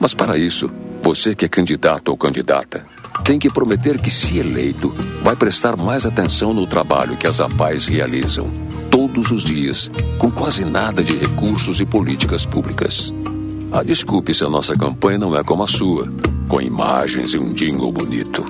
[0.00, 0.70] Mas para isso,
[1.02, 2.86] você que é candidato ou candidata,
[3.22, 4.88] tem que prometer que, se eleito,
[5.22, 8.50] vai prestar mais atenção no trabalho que as APAES realizam
[8.90, 13.12] todos os dias, com quase nada de recursos e políticas públicas.
[13.70, 16.08] Ah, desculpe se a nossa campanha não é como a sua,
[16.48, 18.44] com imagens e um jingle bonito.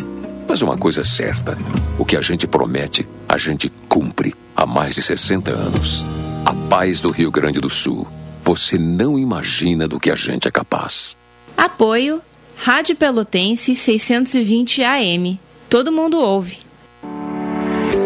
[0.49, 1.59] Mas uma coisa é certa:
[1.99, 6.05] o que a gente promete, a gente cumpre há mais de 60 anos.
[6.45, 8.07] A paz do Rio Grande do Sul.
[8.43, 11.17] Você não imagina do que a gente é capaz.
[11.55, 12.23] Apoio
[12.57, 15.39] Rádio Pelotense 620 AM.
[15.69, 16.68] Todo mundo ouve.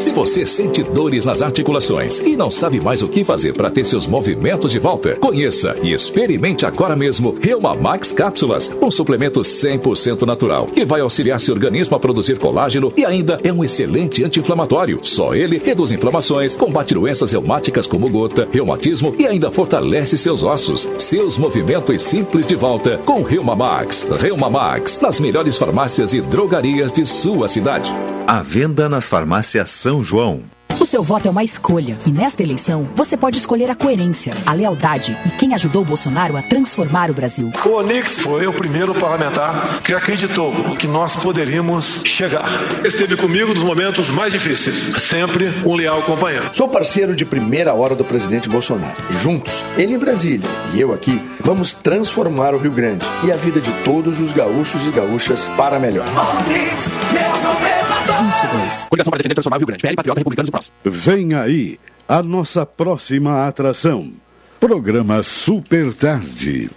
[0.03, 3.85] Se você sente dores nas articulações e não sabe mais o que fazer para ter
[3.85, 10.23] seus movimentos de volta, conheça e experimente agora mesmo Reuma Max Cápsulas, um suplemento 100%
[10.23, 14.99] natural que vai auxiliar seu organismo a produzir colágeno e ainda é um excelente anti-inflamatório.
[15.03, 20.89] Só ele reduz inflamações, combate doenças reumáticas como gota, reumatismo e ainda fortalece seus ossos.
[20.99, 24.05] Seus movimentos simples de volta com Reuma Max.
[24.19, 27.93] Reuma Max, nas melhores farmácias e drogarias de sua cidade.
[28.27, 30.45] À venda nas farmácias São João.
[30.81, 31.97] O seu voto é uma escolha.
[32.07, 36.43] E nesta eleição, você pode escolher a coerência, a lealdade e quem ajudou Bolsonaro a
[36.43, 37.53] transformar o Brasil.
[37.65, 42.49] O Onix foi o primeiro parlamentar que acreditou que nós poderíamos chegar.
[42.85, 45.03] Esteve comigo nos momentos mais difíceis.
[45.03, 46.51] Sempre um leal companheiro.
[46.53, 48.97] Sou parceiro de primeira hora do presidente Bolsonaro.
[49.11, 53.37] E juntos, ele em Brasília e eu aqui, vamos transformar o Rio Grande e a
[53.37, 56.07] vida de todos os gaúchos e gaúchas para melhor.
[56.09, 57.82] Onix, meu governador!
[58.07, 58.87] 22.
[58.89, 59.83] Coligação para defender e transformar o Rio Grande.
[59.83, 60.73] PL, Patriota, Republicanos e Prós.
[60.85, 64.13] Vem aí a nossa próxima atração.
[64.61, 66.71] Programa Super Tarde.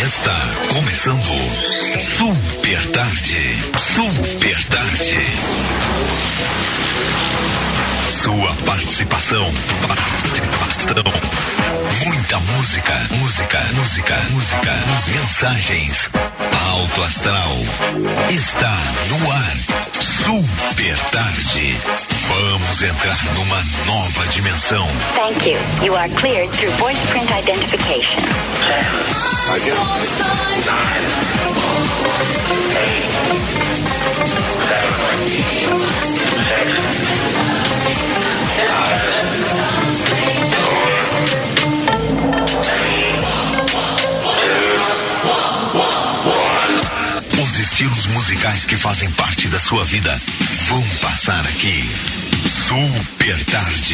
[0.00, 0.40] Está
[0.72, 1.22] começando
[1.98, 3.38] Super Tarde.
[3.78, 5.53] Super Tarde.
[8.24, 9.46] Sua participação.
[9.86, 11.12] Participação.
[12.06, 14.72] Muita música, música, música, música,
[15.14, 16.08] mensagens.
[16.70, 17.52] Alto Astral.
[18.30, 18.78] Está
[19.10, 19.56] no ar.
[20.24, 21.76] Super Tarde.
[22.28, 24.88] Vamos entrar numa nova dimensão.
[25.14, 25.58] Thank you.
[25.84, 28.20] You are cleared through voice print identification.
[47.42, 50.18] Os estilos musicais que fazem parte da sua vida
[50.68, 51.88] vão passar aqui.
[52.66, 53.84] Super Tarde.